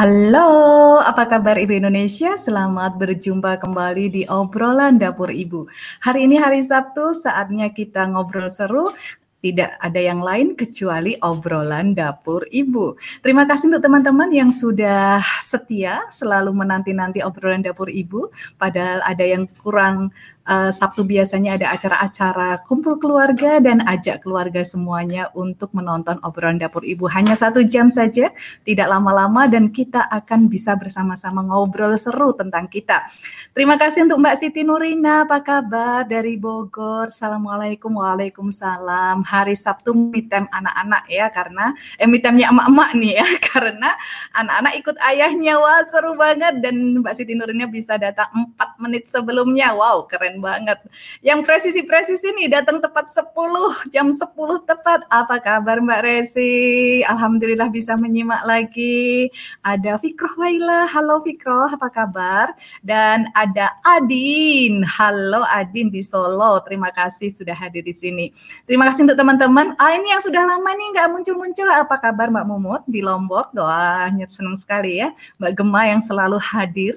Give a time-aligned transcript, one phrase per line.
[0.00, 2.32] Halo, apa kabar Ibu Indonesia?
[2.40, 5.68] Selamat berjumpa kembali di obrolan dapur Ibu.
[6.00, 8.96] Hari ini hari Sabtu, saatnya kita ngobrol seru
[9.40, 12.96] tidak ada yang lain kecuali obrolan dapur ibu.
[13.24, 18.28] Terima kasih untuk teman-teman yang sudah setia selalu menanti-nanti obrolan dapur ibu.
[18.60, 20.12] Padahal ada yang kurang
[20.50, 26.82] uh, Sabtu biasanya ada acara-acara kumpul keluarga dan ajak keluarga semuanya untuk menonton obrolan dapur
[26.82, 27.06] ibu.
[27.06, 28.34] Hanya satu jam saja,
[28.66, 33.06] tidak lama-lama dan kita akan bisa bersama-sama ngobrol seru tentang kita.
[33.54, 37.08] Terima kasih untuk Mbak Siti Nurina, apa kabar dari Bogor?
[37.08, 39.22] Assalamualaikum, waalaikumsalam.
[39.22, 43.90] Hari Sabtu mitem anak-anak ya karena eh mitemnya emak-emak nih ya karena
[44.34, 49.76] anak-anak ikut ayahnya wah seru banget dan Mbak Siti Nurina bisa datang 4 menit sebelumnya.
[49.76, 50.80] Wow, keren banget.
[51.20, 53.30] Yang presisi-presisi nih datang tepat 10,
[53.92, 54.24] jam 10
[54.64, 55.04] tepat.
[55.12, 57.00] Apa kabar Mbak Resi?
[57.04, 59.28] Alhamdulillah bisa menyimak lagi.
[59.60, 60.88] Ada Fikroh Waila.
[60.88, 62.56] Halo Fikroh, apa kabar?
[62.80, 64.80] Dan ada Adin.
[64.82, 66.64] Halo Adin di Solo.
[66.64, 68.32] Terima kasih sudah hadir di sini.
[68.64, 69.76] Terima kasih untuk teman-teman.
[69.76, 71.68] Ah ini yang sudah lama nih nggak muncul-muncul.
[71.68, 73.52] Apa kabar Mbak Mumut di Lombok?
[73.52, 75.12] Doa senang sekali ya.
[75.36, 76.96] Mbak Gema yang selalu hadir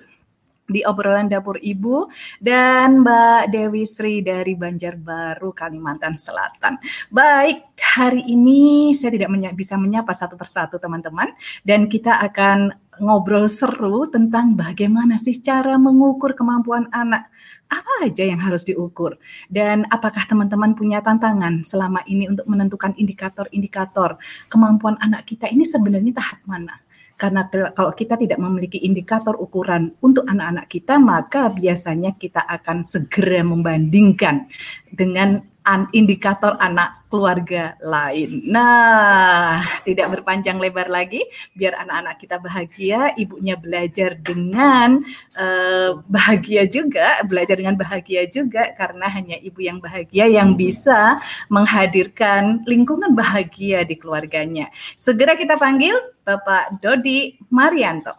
[0.64, 2.08] di obrolan dapur ibu
[2.40, 6.80] dan Mbak Dewi Sri dari Banjarbaru Kalimantan Selatan.
[7.12, 11.36] Baik, hari ini saya tidak menya bisa menyapa satu persatu teman-teman
[11.68, 17.28] dan kita akan ngobrol seru tentang bagaimana sih cara mengukur kemampuan anak.
[17.74, 19.18] Apa aja yang harus diukur
[19.50, 26.14] dan apakah teman-teman punya tantangan selama ini untuk menentukan indikator-indikator kemampuan anak kita ini sebenarnya
[26.14, 26.78] tahap mana?
[27.14, 33.46] Karena kalau kita tidak memiliki indikator ukuran untuk anak-anak kita, maka biasanya kita akan segera
[33.46, 34.50] membandingkan
[34.90, 38.42] dengan an indikator anak keluarga lain.
[38.50, 41.22] Nah, tidak berpanjang lebar lagi,
[41.54, 44.98] biar anak-anak kita bahagia, ibunya belajar dengan
[45.38, 51.22] uh, bahagia juga, belajar dengan bahagia juga, karena hanya ibu yang bahagia yang bisa
[51.54, 54.74] menghadirkan lingkungan bahagia di keluarganya.
[54.98, 55.94] Segera kita panggil
[56.26, 58.18] Bapak Dodi Marianto.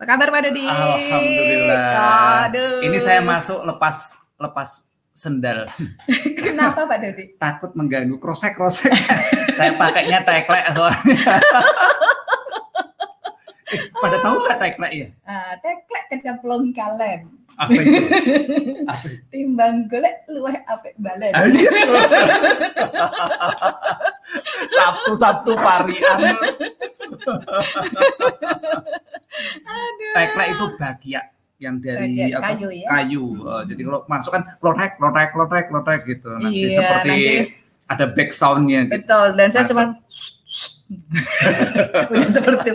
[0.00, 0.64] Apa kabar Pak Dodi?
[0.64, 2.48] Alhamdulillah.
[2.48, 2.80] Aduh.
[2.80, 5.68] Ini saya masuk lepas lepas sendal.
[6.44, 7.24] Kenapa Pak Dodi?
[7.36, 8.92] Takut mengganggu krosek-krosek.
[9.56, 11.16] Saya pakainya teklek soalnya.
[13.72, 15.08] eh, pada tahu nggak teklek ya?
[15.28, 17.28] Uh, teklek kecemplung kalen.
[17.60, 18.00] Apa itu?
[18.88, 19.20] Apa itu?
[19.28, 21.32] Timbang golek luweh apik balen.
[24.72, 26.18] Sabtu-sabtu parian.
[30.16, 31.20] Teklek itu bahagia
[31.62, 32.86] yang dari apa, kayu ya.
[32.90, 33.24] Kayu.
[33.38, 36.34] Uh, jadi kalau masuk kan lotrek, lotrek, lotrek, lotrek gitu.
[36.34, 37.54] Nanti Iya, seperti nanti-
[37.86, 38.98] ada back soundnya gitu.
[38.98, 39.84] Betul, dan saya cuma
[42.12, 42.68] udah seperti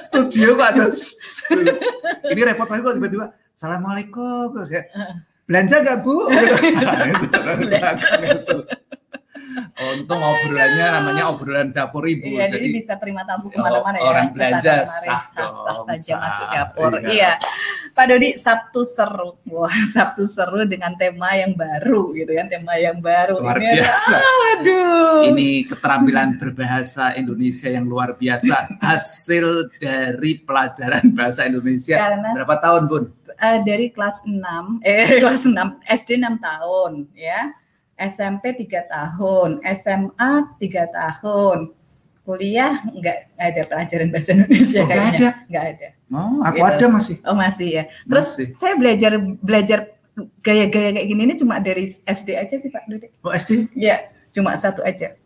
[0.00, 0.86] Studio kok ada.
[2.32, 3.26] Ini repot lagi kok tiba-tiba.
[3.52, 4.82] Assalamualaikum terus ya.
[5.44, 6.14] Belanja nggak bu?
[7.62, 8.06] Belanja.
[9.68, 9.82] Gitu.
[9.94, 12.26] Untung obrolannya namanya obrolan dapur ibu.
[12.28, 14.04] Iya, jadi bisa terima tamu Oh, ke mana-mana ya.
[14.04, 15.50] orang belanja sah sah,
[15.84, 16.18] saja sah.
[16.20, 16.90] masuk dapur.
[17.00, 17.08] Iya.
[17.08, 17.32] Iya.
[17.90, 19.30] Pak Dodi, Sabtu seru.
[19.44, 23.38] Wah, Sabtu seru dengan tema yang baru gitu kan, tema yang baru.
[23.38, 24.16] Luar Ini ada- biasa.
[24.54, 25.18] Aduh.
[25.26, 28.78] Ini keterampilan berbahasa Indonesia yang luar biasa.
[28.78, 29.46] Hasil
[29.76, 31.96] dari pelajaran bahasa Indonesia.
[31.96, 33.04] Karena- Berapa tahun, Bun?
[33.34, 35.54] Eh, dari kelas 6, eh kelas 6,
[35.86, 37.54] SD 6 tahun ya.
[37.98, 41.58] SMP 3 tahun, SMA 3 tahun.
[42.22, 45.16] Kuliah enggak ada pelajaran bahasa Indonesia Oh, nggak kayaknya.
[45.18, 45.30] ada?
[45.48, 45.88] Enggak ada.
[46.08, 46.68] Oh, aku Gitu.
[46.68, 47.16] ada masih.
[47.24, 47.82] Oh, masih ya.
[48.04, 48.46] Terus Masih.
[48.54, 49.78] saya belajar belajar
[50.38, 53.08] gaya-gaya kayak gini ini cuma dari SD aja sih Pak Dodi.
[53.22, 53.72] Oh, SD?
[53.72, 53.96] Ya,
[54.30, 55.16] cuma satu aja.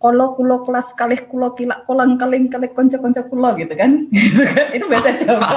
[0.00, 4.08] Kolo kulo kelas kalih kulo kilak kolang kaling kalih konco konco kulo gitu kan.
[4.16, 4.72] Gitu kan.
[4.72, 5.48] Itu bahasa Jawa.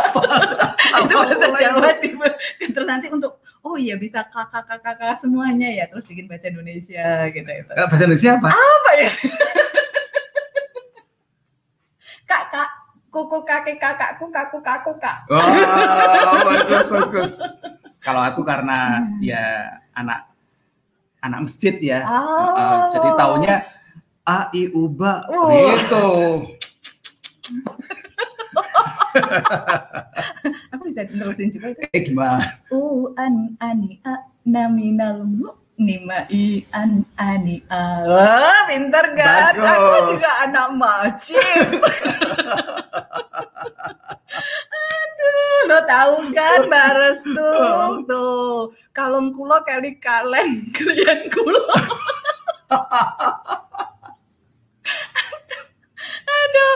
[1.08, 2.12] Itu bahasa Jawa di
[2.76, 5.88] terus nanti untuk oh iya bisa kakak kakak kakak semuanya ya.
[5.88, 8.50] Terus bikin bahasa Indonesia gitu itu Bahasa Indonesia apa?
[8.52, 9.12] apa ya?
[12.24, 12.70] Kak kak
[13.12, 15.28] kuku kakek kakakku kaku kaku kak.
[15.28, 15.40] Oh,
[16.48, 17.32] bagus bagus.
[18.00, 20.28] Kalau aku karena ya anak
[21.24, 22.56] anak masjid ya, oh.
[22.56, 23.56] Uh, jadi taunya
[24.24, 25.52] a i u ba Oh.
[25.52, 26.08] gitu.
[30.74, 31.82] aku bisa terusin juga itu.
[31.92, 32.58] Eh gimana?
[32.72, 38.08] u an ani a naminal mu nima i an ani a.
[38.08, 41.68] Wah pinter kan aku juga anak masjid
[44.74, 47.50] aduh lo tahu kan Mbak Restu?
[48.08, 51.62] Tuh kalung kulo kali kaleng kalian kulo
[56.44, 56.76] aduh.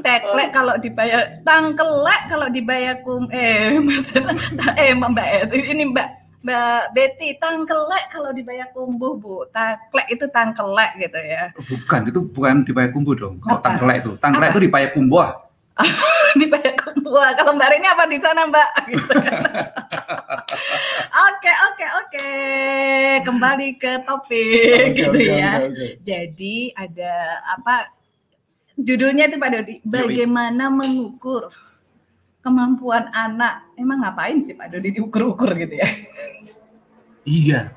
[0.00, 4.32] Teklek kalau dibayar tangkelek kalau dibayar kum eh masalah
[4.80, 6.08] eh mbak ini mbak
[6.42, 9.46] mbak Betty tangkelek kalau dibayar kumbuh bu.
[9.54, 11.52] Taklek itu tangkelek gitu ya.
[11.54, 13.34] Bukan, itu bukan di Payakumbuh dong.
[13.38, 15.28] Kalau tangkelek itu, tangkelek itu di Payakumbuh.
[16.40, 17.32] dibayar kumbuh.
[17.38, 18.68] Kalau mbak ini apa di sana mbak?
[18.90, 19.40] Gitu kan.
[21.12, 22.28] oke oke oke.
[23.24, 25.64] Kembali ke topik gitu ya.
[26.02, 28.01] Jadi ada apa
[28.76, 31.52] judulnya itu Pak Dodi, bagaimana mengukur
[32.40, 33.70] kemampuan anak.
[33.76, 35.88] Emang ngapain sih Pak Dodi diukur-ukur gitu ya?
[37.22, 37.70] Iya,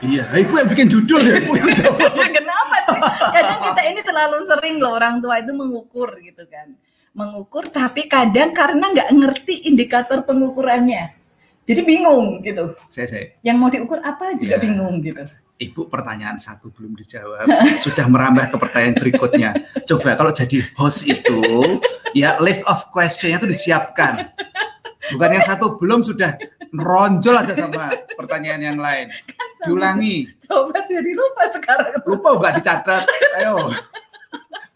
[0.00, 0.24] iya.
[0.32, 2.00] Ibu yang bikin judul ya, ibu yang jawab.
[2.40, 3.00] Kenapa sih?
[3.36, 6.72] Kadang kita ini terlalu sering loh orang tua itu mengukur gitu kan.
[7.12, 11.12] Mengukur tapi kadang karena nggak ngerti indikator pengukurannya.
[11.68, 12.72] Jadi bingung gitu.
[12.88, 13.24] Saya, saya.
[13.44, 14.62] Yang mau diukur apa juga Ya.
[14.62, 15.28] bingung gitu.
[15.58, 17.50] Ibu pertanyaan satu belum dijawab,
[17.84, 19.50] sudah merambah ke pertanyaan berikutnya.
[19.84, 21.42] Coba kalau jadi host itu,
[22.14, 24.30] ya list of questionnya itu disiapkan.
[25.10, 26.38] Bukan yang satu belum sudah
[26.70, 29.10] meronjol aja sama pertanyaan yang lain.
[29.34, 31.90] Kan sama- Diulangi, Coba jadi lupa sekarang.
[32.06, 33.02] lupa nggak dicatat.
[33.34, 33.56] Ayo.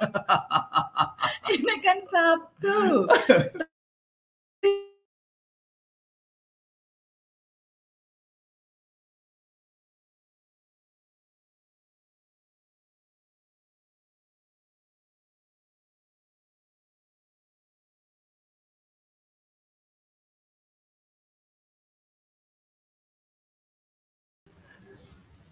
[1.52, 3.06] Ini kan Sabtu.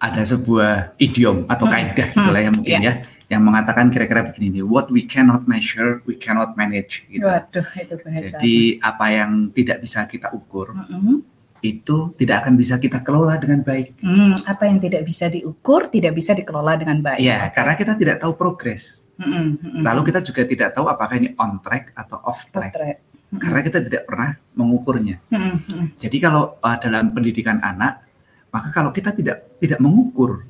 [0.01, 1.75] Ada sebuah idiom atau Hmm.
[1.77, 2.95] kaidah gitu lah ya mungkin ya,
[3.29, 7.05] yang mengatakan kira-kira begini nih, what we cannot measure, we cannot manage.
[7.07, 7.23] Gitu.
[7.23, 8.25] Waduh, itu bahasa.
[8.41, 11.21] Jadi apa yang tidak bisa kita ukur Mm-mm.
[11.61, 14.01] itu tidak akan bisa kita kelola dengan baik.
[14.01, 17.21] Hmm, apa yang tidak bisa diukur tidak bisa dikelola dengan baik.
[17.21, 19.05] Ya, karena kita tidak tahu progres.
[19.21, 19.83] Mm-mm, mm-mm.
[19.85, 22.73] Lalu kita juga tidak tahu apakah ini on track atau off track.
[22.73, 22.99] Potret.
[23.05, 23.37] Mm-mm.
[23.37, 25.21] Karena kita tidak pernah mengukurnya.
[25.29, 25.87] Mm-mm, mm-mm.
[26.01, 28.10] Jadi kalau uh, dalam pendidikan anak,
[28.51, 30.45] maka kalau kita tidak tidak mengukur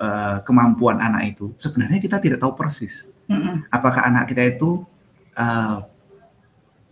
[0.00, 4.84] uh, kemampuan anak itu, sebenarnya kita tidak tahu persis Mm-mm, apakah anak kita itu
[5.36, 5.80] uh,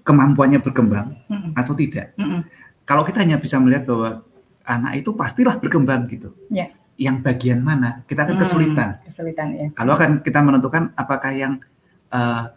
[0.03, 2.17] kemampuannya berkembang mm-mm, atau tidak.
[2.17, 2.41] mm-mm.
[2.89, 4.25] Kalau kita hanya bisa melihat bahwa
[4.67, 6.35] anak itu pastilah berkembang gitu.
[6.51, 6.73] Ya.
[6.99, 8.99] Yang bagian mana kita akan kesulitan.
[9.07, 9.67] Kesulitan ya.
[9.79, 11.63] Lalu akan kita menentukan apakah yang
[12.11, 12.51] uh,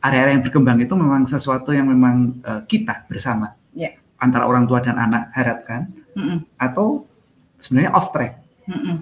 [0.00, 3.94] area-area yang berkembang itu memang sesuatu yang memang uh, kita bersama Ya.
[4.18, 5.86] antara orang tua dan anak harapkan
[6.18, 7.06] Mm-mm, atau
[7.60, 8.32] sebenarnya off track.
[8.66, 8.96] mm-mm.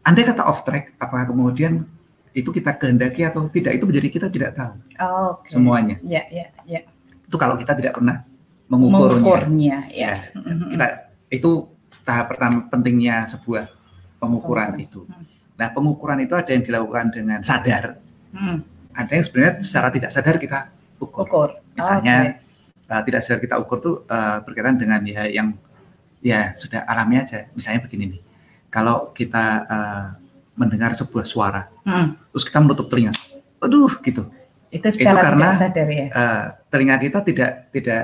[0.00, 1.84] Andai kata off track, apakah kemudian
[2.32, 5.50] itu kita kehendaki atau tidak itu menjadi kita tidak tahu Oke.
[5.52, 6.00] semuanya.
[6.00, 6.80] Ya, ya, ya.
[7.28, 8.24] Itu kalau kita tidak pernah
[8.66, 9.20] mengukurnya.
[9.20, 10.08] Mengukurnya, ya.
[10.08, 10.72] Ya, Mm-mm.
[10.72, 10.86] kita
[11.28, 11.50] itu
[12.02, 13.68] tahap pertama pentingnya sebuah
[14.18, 14.86] pengukuran Pengukuran.
[14.88, 15.00] itu.
[15.04, 15.24] Hmm.
[15.60, 18.00] Nah, pengukuran itu ada yang dilakukan dengan sadar,
[18.30, 18.62] Mm,
[18.94, 20.58] ada yang sebenarnya secara tidak sadar kita
[20.96, 21.26] ukur.
[21.28, 21.50] Ukur.
[21.74, 22.88] Misalnya Oke.
[22.88, 25.50] uh, tidak sadar kita ukur tuh uh, berkaitan dengan ya yang
[26.20, 27.48] ya sudah alami aja.
[27.52, 28.20] Misalnya begini nih,
[28.68, 30.06] kalau kita uh,
[30.54, 33.10] mendengar sebuah suara, Mm, terus kita menutup telinga,
[33.58, 34.28] aduh gitu.
[34.68, 36.06] Itu secara karena- tidak sadar ya.
[36.08, 38.02] Uh, telinga kita tidak tidak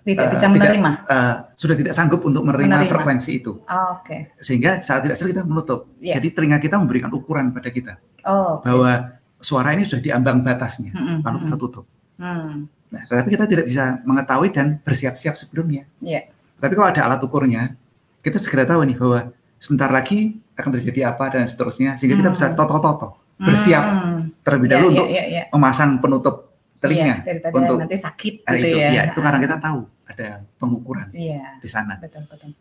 [0.00, 0.90] Tidak eh, bisa tidak- menerima.
[1.04, 2.92] uh, sudah tidak sanggup untuk menerima, Menerima.
[2.94, 4.30] frekuensi itu, Oke.
[4.38, 5.90] sehingga saat tidak sadar kita menutup.
[5.98, 6.16] Iya.
[6.16, 8.56] Jadi telinga kita memberikan ukuran pada kita Oh.
[8.56, 8.64] oke.
[8.64, 11.58] bahwa suara ini sudah di ambang batasnya, Mm-mm, lalu kita mm-mm.
[11.60, 11.84] tutup.
[12.16, 15.90] Hmm, Nah, tetapi kita tidak bisa mengetahui dan bersiap-siap sebelumnya.
[15.98, 16.30] Iya.
[16.56, 17.76] Tapi kalau ada alat ukurnya,
[18.20, 19.20] kita segera tahu nih bahwa
[19.56, 22.36] sebentar lagi akan terjadi apa dan seterusnya, sehingga kita Hmm.
[22.36, 24.20] bisa toto-toto, bersiap Hmm.
[24.40, 25.42] terlebih Ya, dahulu ya, untuk ya, ya.
[25.52, 26.36] memasang penutup
[26.80, 27.24] telinga.
[27.24, 28.88] Daripada untuk- nanti sakit Nah, gitu itu, ya.
[28.92, 31.98] ya, itu karena kita tahu ada pengukuran Iya, di sana.
[31.98, 32.52] betul betul.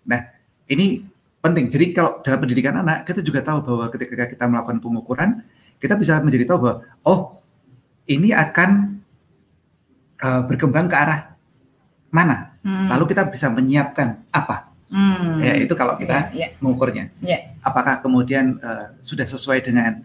[0.66, 0.86] Ini
[1.40, 1.70] penting.
[1.70, 5.30] Jadi kalau dalam pendidikan anak kita juga tahu bahwa ketika kita melakukan pengukuran
[5.78, 6.76] kita bisa menjadi tahu bahwa
[7.06, 7.20] oh
[8.10, 8.98] ini akan
[10.18, 11.38] uh, berkembang ke arah
[12.10, 12.55] mana.
[12.66, 12.90] Hmm.
[12.90, 14.74] Lalu kita bisa menyiapkan apa.
[14.90, 15.38] Hmm.
[15.38, 16.50] Ya itu kalau kita yeah, yeah.
[16.58, 17.14] mengukurnya.
[17.22, 17.54] Yeah.
[17.62, 20.02] Apakah kemudian uh, sudah sesuai dengan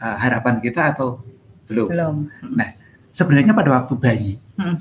[0.00, 1.20] uh, harapan kita atau
[1.68, 1.92] belum?
[1.92, 2.16] Belum.
[2.56, 2.72] Nah
[3.12, 4.76] sebenarnya pada waktu bayi hmm.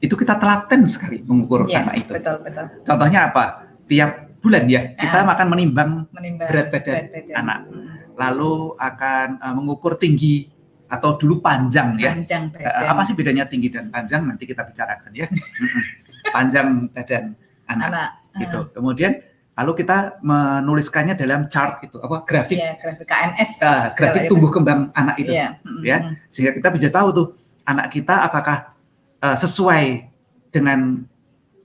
[0.00, 2.12] itu kita telaten sekali mengukur yeah, anak itu.
[2.16, 2.64] Betul betul.
[2.80, 3.68] Contohnya apa?
[3.84, 7.36] Tiap bulan ya kita uh, akan menimbang, menimbang berat badan, berat badan.
[7.36, 7.58] anak.
[7.68, 7.92] Hmm.
[8.16, 10.48] Lalu akan uh, mengukur tinggi
[10.88, 12.16] atau dulu panjang ya.
[12.16, 12.88] Panjang badan.
[12.88, 15.28] Apa sih bedanya tinggi dan panjang nanti kita bicarakan ya.
[16.32, 17.36] panjang badan
[17.68, 18.08] anak, anak.
[18.40, 18.58] gitu.
[18.60, 18.64] Uh.
[18.72, 19.12] Kemudian
[19.54, 24.56] lalu kita menuliskannya dalam chart itu apa grafik ya, grafik KMS uh, grafik tumbuh itu.
[24.58, 25.62] kembang anak itu ya.
[25.86, 27.26] ya sehingga kita bisa tahu tuh
[27.62, 28.74] anak kita apakah
[29.22, 30.10] uh, sesuai
[30.50, 31.06] dengan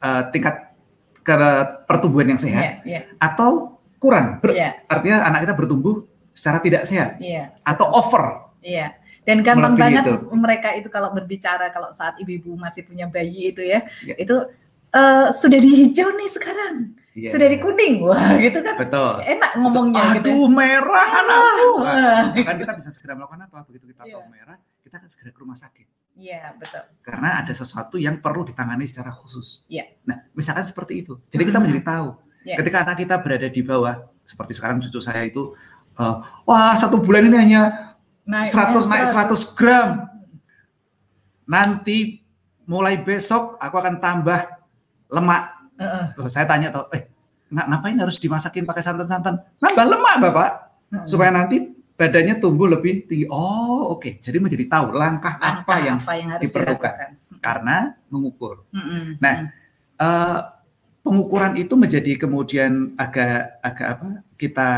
[0.05, 0.69] uh, tingkat
[1.25, 1.33] ke
[1.89, 3.01] pertumbuhan yang sehat ya, ya.
[3.17, 4.85] atau kurang Ber, ya.
[4.85, 7.57] artinya anak kita bertumbuh secara tidak sehat ya.
[7.65, 8.93] atau over ya
[9.29, 10.33] dan gampang banget itu.
[10.33, 14.17] mereka itu kalau berbicara kalau saat ibu-ibu masih punya bayi itu ya, ya.
[14.17, 14.33] itu
[14.89, 16.97] uh, sudah di hijau nih sekarang.
[17.13, 17.29] Ya.
[17.35, 18.79] Sudah di kuning, wah gitu kan.
[18.79, 19.21] Betul.
[19.27, 20.29] Enak ngomongnya Aduh, gitu.
[20.33, 21.71] Aduh merah anakku.
[21.83, 23.65] Nah, kan kita bisa segera melakukan apa?
[23.69, 24.31] Begitu kita tahu iya.
[24.31, 25.87] merah, kita akan segera ke rumah sakit.
[26.15, 26.83] Iya betul.
[27.05, 29.67] Karena ada sesuatu yang perlu ditangani secara khusus.
[29.67, 29.99] Iya.
[30.09, 31.19] Nah misalkan seperti itu.
[31.29, 32.09] Jadi kita menjadi tahu.
[32.47, 32.55] Ya.
[32.55, 35.53] Ketika anak kita berada di bawah, seperti sekarang cucu saya itu,
[35.99, 37.88] uh, wah satu bulan ini hanya
[38.29, 39.89] naik 100 naik 100 gram.
[41.49, 42.21] Nanti
[42.69, 44.45] mulai besok aku akan tambah
[45.09, 45.43] lemak.
[45.81, 46.29] Uh -uh.
[46.29, 47.09] Saya tanya tuh, eh
[47.49, 49.41] ngapain harus dimasakin pakai santan-santan?
[49.57, 50.49] Nambah lemak bapak,
[50.93, 51.05] uh -uh.
[51.09, 53.25] supaya nanti badannya tumbuh lebih tinggi.
[53.25, 54.11] Oh oke, okay.
[54.21, 57.09] jadi menjadi tahu langkah, langkah apa yang, apa yang harus diperlukan
[57.41, 58.69] karena mengukur.
[58.69, 59.03] Uh -uh.
[59.17, 59.35] Nah,
[59.97, 60.39] uh,
[61.01, 64.07] pengukuran itu menjadi kemudian agak agak apa?
[64.37, 64.69] Kita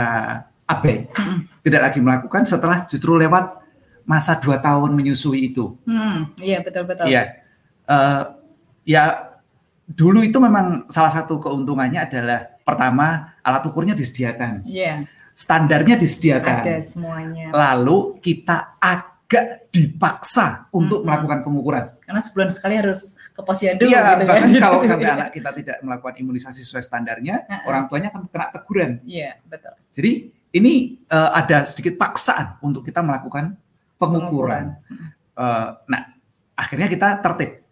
[0.64, 1.51] abai, hmm.
[1.62, 3.62] Tidak lagi melakukan setelah justru lewat
[4.06, 5.78] masa dua tahun menyusui itu.
[5.86, 7.06] Hmm, iya betul betul.
[7.06, 7.46] Iya,
[7.86, 8.34] uh,
[8.84, 9.32] ya
[9.86, 14.66] dulu itu memang salah satu keuntungannya adalah pertama alat ukurnya disediakan.
[14.66, 15.06] Iya.
[15.32, 16.58] Standarnya disediakan.
[16.66, 17.48] Ada semuanya.
[17.56, 21.08] Lalu kita agak dipaksa untuk hmm.
[21.08, 21.86] melakukan pengukuran.
[22.04, 23.88] Karena sebulan sekali harus ke posyandu.
[23.88, 24.18] Iya, gitu kan.
[24.28, 24.62] bahkan kan.
[24.68, 27.70] kalau sampai anak kita tidak melakukan imunisasi sesuai standarnya, uh -uh.
[27.72, 28.92] orang tuanya akan kena teguran.
[29.08, 29.74] Iya, betul.
[29.96, 30.12] Jadi
[30.52, 33.56] ini uh, ada sedikit paksaan untuk kita melakukan
[33.96, 34.76] pengukuran.
[35.36, 36.12] Uh, nah,
[36.56, 37.64] akhirnya kita tertib.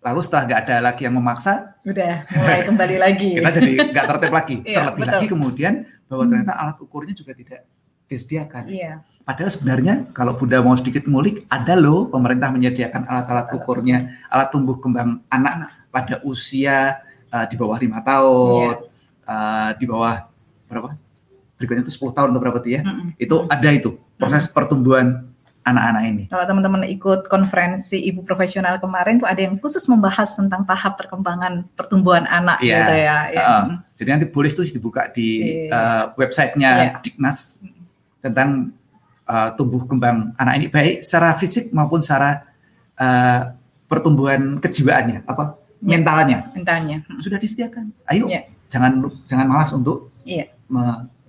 [0.00, 3.30] Lalu setelah nggak ada lagi yang memaksa, udah mulai kembali lagi.
[3.36, 4.56] kita jadi nggak tertib lagi.
[4.66, 5.12] iya, Terlebih betul.
[5.12, 5.74] lagi kemudian
[6.06, 7.66] bahwa ternyata alat ukurnya juga tidak
[8.06, 8.64] disediakan.
[8.70, 8.92] Iya.
[9.22, 14.80] Padahal sebenarnya kalau Bunda mau sedikit ngulik, ada loh pemerintah menyediakan alat-alat ukurnya, alat tumbuh
[14.80, 19.30] kembang anak pada usia uh, di bawah lima tahun, iya.
[19.30, 20.26] uh, di bawah
[20.66, 20.96] berapa?
[21.60, 23.08] Berikutnya itu 10 tahun atau berapa tuh ya, mm -hmm.
[23.20, 25.28] itu ada itu proses pertumbuhan
[25.60, 26.24] anak-anak ini.
[26.32, 31.68] Kalau teman-teman ikut konferensi ibu profesional kemarin tuh ada yang khusus membahas tentang tahap perkembangan
[31.76, 32.80] pertumbuhan anak yeah.
[32.80, 33.16] gitu ya.
[33.36, 35.28] Uh, jadi nanti boleh tuh dibuka di
[35.68, 35.76] yeah.
[35.76, 36.90] uh, websitenya yeah.
[37.04, 37.60] Diknas
[38.24, 38.72] tentang
[39.28, 42.48] uh, tumbuh kembang anak ini baik secara fisik maupun secara
[42.96, 43.52] uh,
[43.84, 46.00] pertumbuhan kejiwaannya apa yeah.
[46.00, 46.38] mentalnya.
[46.56, 47.92] Mentalnya sudah disediakan.
[48.08, 48.48] Ayo yeah.
[48.72, 50.48] jangan jangan malas untuk yeah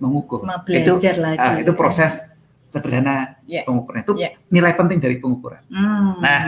[0.02, 0.42] mengukur.
[0.66, 0.92] itu
[1.22, 1.38] lagi.
[1.38, 2.34] Uh, itu proses
[2.66, 3.62] sederhana yeah.
[3.62, 4.02] pengukuran.
[4.02, 4.34] Itu yeah.
[4.50, 5.62] nilai penting dari pengukuran.
[5.70, 6.18] Mm.
[6.18, 6.40] Nah,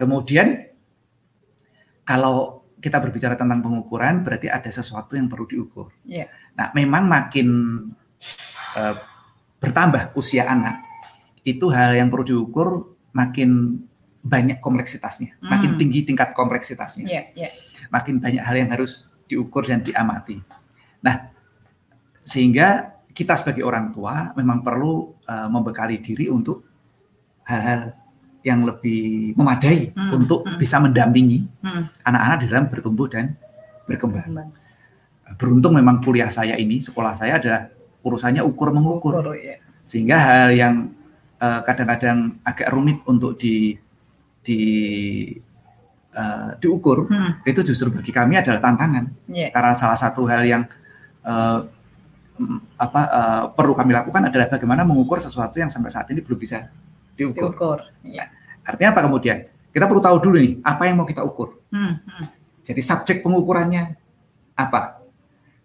[0.00, 0.72] kemudian
[2.08, 5.92] kalau kita berbicara tentang pengukuran, berarti ada sesuatu yang perlu diukur.
[6.08, 6.32] Yeah.
[6.56, 7.48] Nah, memang makin
[8.78, 8.94] uh,
[9.60, 10.80] bertambah usia anak,
[11.44, 13.82] itu hal yang perlu diukur makin
[14.22, 15.48] banyak kompleksitasnya, mm.
[15.48, 17.52] makin tinggi tingkat kompleksitasnya, yeah, yeah.
[17.92, 20.40] makin banyak hal yang harus diukur dan diamati.
[21.02, 21.30] Nah,
[22.28, 26.60] sehingga kita sebagai orang tua memang perlu uh, membekali diri untuk
[27.48, 27.96] hal-hal
[28.44, 30.12] yang lebih memadai hmm.
[30.12, 30.60] untuk hmm.
[30.60, 32.04] bisa mendampingi hmm.
[32.04, 32.46] anak-anak hmm.
[32.52, 33.32] dalam bertumbuh dan
[33.88, 34.28] berkembang.
[34.28, 34.52] Hmm.
[35.40, 37.72] Beruntung memang kuliah saya ini, sekolah saya adalah
[38.04, 39.58] urusannya ukur mengukur, ukur, ya.
[39.82, 40.74] sehingga hal yang
[41.38, 43.76] kadang eh, kadang-kadang agak rumit untuk di
[44.42, 44.60] di
[46.16, 47.44] uh, diukur hmm.
[47.44, 49.52] itu justru bagi kami adalah tantangan yeah.
[49.52, 50.64] karena salah satu hal yang
[51.28, 51.68] uh,
[52.78, 56.70] apa uh, perlu kami lakukan adalah bagaimana mengukur sesuatu yang sampai saat ini belum bisa
[57.18, 57.50] diukur.
[57.50, 58.30] diukur ya.
[58.62, 59.38] Artinya apa kemudian?
[59.68, 61.58] Kita perlu tahu dulu nih apa yang mau kita ukur.
[61.74, 62.26] Hmm, hmm.
[62.62, 63.98] Jadi subjek pengukurannya
[64.54, 65.02] apa?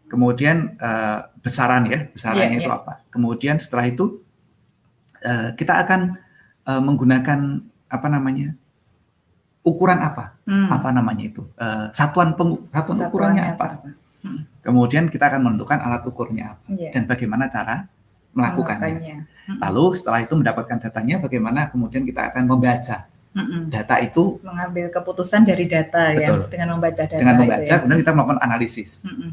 [0.10, 2.80] Kemudian uh, besaran ya, besarannya yeah, itu yeah.
[2.80, 2.94] apa?
[3.10, 4.22] Kemudian setelah itu
[5.26, 6.20] uh, kita akan
[6.68, 8.54] uh, menggunakan apa namanya?
[9.64, 10.36] ukuran apa?
[10.44, 10.68] Hmm.
[10.68, 11.48] Apa namanya itu?
[11.56, 13.66] Uh, satuan pengu satuan, satuan ukurannya apa?
[13.80, 13.90] apa?
[14.64, 16.96] Hmm Kemudian kita akan menentukan alat ukurnya apa Iya.
[16.96, 17.84] dan bagaimana cara
[18.32, 18.80] melakukannya.
[18.96, 19.18] Melakukannya.
[19.44, 19.60] Mm-mm.
[19.60, 23.68] Lalu setelah itu mendapatkan datanya, bagaimana kemudian kita akan membaca Mm-mm.
[23.68, 26.48] data itu mengambil keputusan dari data ya Betul.
[26.48, 27.76] dengan membaca data dengan membaca, ya.
[27.84, 28.92] kemudian kita melakukan analisis.
[29.04, 29.32] Mm-mm.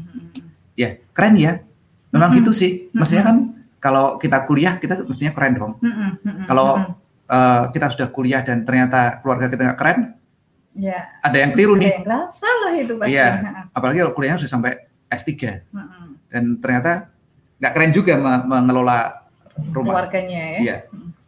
[0.75, 1.63] Ya, keren ya.
[2.11, 2.39] Memang Mm-mm.
[2.43, 2.91] gitu sih.
[2.91, 3.37] Mestinya kan
[3.79, 5.73] kalau kita kuliah kita mestinya keren dong.
[5.79, 6.99] Mm-mm, Kalau.
[7.31, 10.19] Eh, kita sudah kuliah dan ternyata keluarga kita nggak keren,
[10.75, 11.91] ya ada yang keliru ada nih.
[12.03, 13.15] yang salah itu pasti.
[13.15, 13.71] Ha-ha.
[13.71, 15.31] Apalagi kalau kuliahnya sudah sampai S3
[15.67, 16.05] Mm-mm.
[16.31, 17.11] dan ternyata
[17.59, 19.27] nggak keren juga me- mengelola
[19.69, 20.07] rumah.
[20.07, 20.59] Keluarganya ya.
[20.59, 20.77] Iya.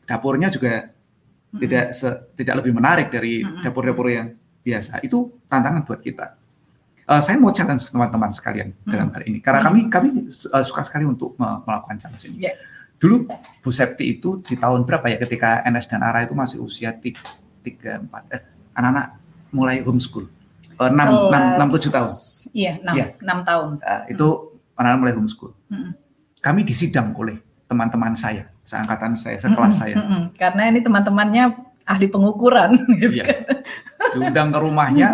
[0.03, 1.59] Dapurnya juga Mm-mm.
[1.59, 3.61] tidak se- tidak lebih menarik dari Mm-mm.
[3.61, 4.31] dapur-dapur yang
[4.63, 5.03] biasa.
[5.03, 6.39] Itu tantangan buat kita.
[7.03, 11.03] Eh, saya mau challenge teman-teman sekalian dalam hal ini karena kami kami eh, suka sekali
[11.03, 12.47] untuk me- melakukan challenge ini.
[12.47, 12.55] Iya.
[12.95, 13.27] Dulu
[13.59, 17.19] Bu Septi itu di tahun berapa ya ketika NS dan ARA itu masih usia tiga,
[17.59, 19.19] tiga empat eh, anak-anak
[19.51, 20.31] mulai homeschool
[20.79, 22.11] enam enam enam tujuh tahun
[22.51, 23.05] Iya, enam, Iya.
[23.19, 23.69] enam tahun.
[23.79, 24.27] Eh, itu
[24.75, 25.51] anak-anak mulai homeschool.
[25.67, 25.91] Mm-mm.
[26.37, 29.95] Kami disidang oleh teman-teman saya, seangkatan saya, sekelas Mm-mm, saya.
[29.95, 30.21] mm-mm.
[30.35, 31.43] Karena ini teman-temannya
[31.83, 32.75] ahli pengukuran.
[32.99, 33.23] gitu Iya.
[33.29, 33.39] kan.
[34.11, 35.09] Diundang ke rumahnya,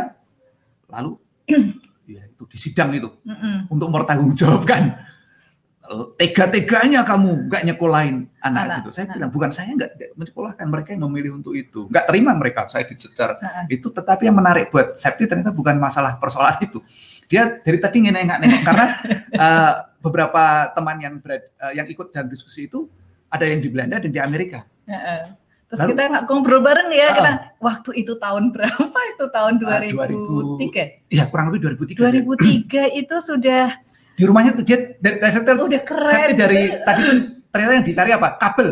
[0.89, 1.21] lalu
[2.09, 3.69] ya itu disidang itu Mm-mm.
[3.69, 4.81] untuk mempertanggungjawabkan.
[5.89, 8.89] Lalu tega-teganya kamu nggak nyekolahin anak, Anak, gitu.
[8.91, 9.15] Saya anak.
[9.17, 11.90] bilang bukan saya nggak menyekolahkan mereka yang memilih untuk itu.
[11.90, 13.90] Nggak terima mereka saya dicecar itu.
[13.90, 16.77] Tetapi yang menarik buat Septi ternyata bukan masalah persoalan itu.
[17.25, 18.85] Dia dari tadi nengok-nengok karena
[19.46, 22.85] eh, beberapa teman yang berad- eh, yang ikut dalam diskusi itu
[23.27, 24.61] ada yang di Belanda dan di Amerika.
[25.66, 27.13] Terus Lalu- kita nggak ngobrol bareng ya, Ah.
[27.13, 31.09] kita waktu itu tahun berapa itu tahun Ah, 2003.
[31.09, 31.98] Iya kurang lebih 2003.
[31.98, 33.74] 2003 itu sudah
[34.20, 36.12] Di rumahnya tuh dia dari dari Septi udah keren.
[36.12, 37.18] Septi dari tadi tuh
[37.50, 38.27] ternyata yang dicari apa?
[38.36, 38.70] Kabel.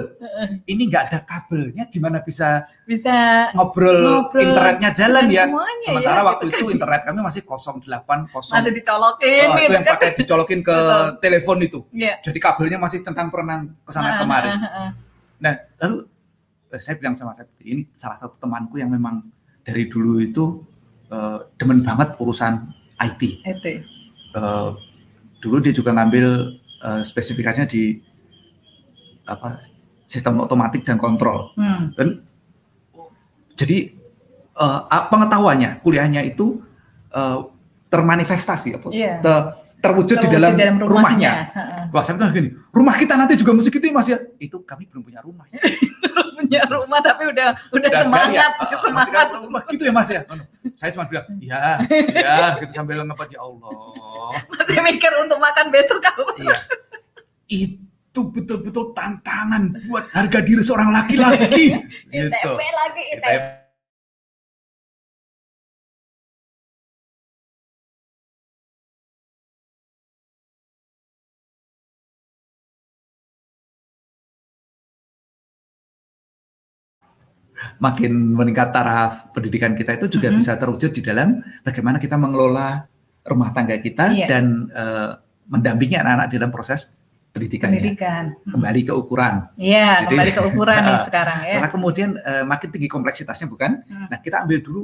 [0.68, 5.48] Ini nggak ada kabelnya, gimana bisa bisa ngobrol, Ngobrol internetnya jalan ya?
[5.48, 6.26] semuanya Sementara ya.
[6.28, 7.88] waktu itu internet kami masih 08
[8.28, 9.94] masih dicolokin Oh, itu gitu yang kan.
[9.98, 10.78] pakai dicolokin ke
[11.18, 11.80] telepon itu.
[11.90, 12.20] Iya.
[12.22, 14.52] Jadi kabelnya masih centang perenang ke sana Ah, kemari.
[14.52, 14.90] ah, ah, ah.
[15.40, 15.96] Nah, lalu
[16.70, 19.24] eh, saya bilang sama saya, ini salah satu temanku yang memang
[19.64, 20.62] dari dulu itu
[21.08, 22.68] eh, demen banget urusan
[23.00, 23.22] IT.
[23.42, 23.72] Itu.
[24.38, 24.70] Eh,
[25.48, 26.26] dulu dia juga ngambil
[26.84, 28.04] eh, spesifikasinya di
[29.24, 29.60] apa
[30.04, 31.52] sistem otomatik dan kontrol.
[31.56, 31.92] Hmm.
[31.96, 32.22] Dan
[33.56, 33.92] jadi
[34.56, 36.60] a- pengetahuannya kuliahnya itu
[37.10, 37.40] eh,
[37.88, 38.88] termanifestasi apa?
[38.92, 39.24] Iya.
[39.24, 39.52] Ter-
[39.88, 41.32] terwujud, di dalam, dalam rumahnya.
[41.56, 41.84] Heeh.
[41.96, 44.20] Wah, saya bilang gini, rumah kita nanti juga musik itu ya Mas ya?
[44.38, 45.48] Itu kami belum punya rumah.
[45.50, 45.60] Ya.
[46.38, 50.10] punya rumah tapi udah udah Dan semangat ya, semangat nanti kan rumah gitu ya Mas
[50.12, 50.22] ya?
[50.30, 50.44] Anu,
[50.78, 51.82] Saya cuma bilang, iya,
[52.14, 54.32] iya, gitu sambil ngepat ya Allah.
[54.54, 56.58] masih mikir untuk makan besok kalau Iya.
[57.48, 61.74] Itu betul-betul tantangan buat harga diri seorang laki-laki.
[62.14, 62.52] gitu.
[62.56, 63.66] Lagi.
[77.78, 80.38] Makin meningkat taraf pendidikan kita itu juga Mhm.
[80.38, 82.86] bisa terwujud di dalam bagaimana kita mengelola
[83.24, 84.28] rumah tangga kita Iya.
[84.28, 85.12] dan eh,
[85.46, 86.92] mendampingi anak-anak dalam proses
[87.30, 87.80] pendidikannya.
[87.80, 88.24] pendidikan.
[88.44, 89.46] Kembali ke ukuran.
[89.56, 91.54] Iya, kembali ke ukuran nih sekarang ya.
[91.60, 93.84] Karena kemudian eh, makin tinggi kompleksitasnya bukan?
[93.84, 94.08] Hmm.
[94.10, 94.84] Nah, kita ambil dulu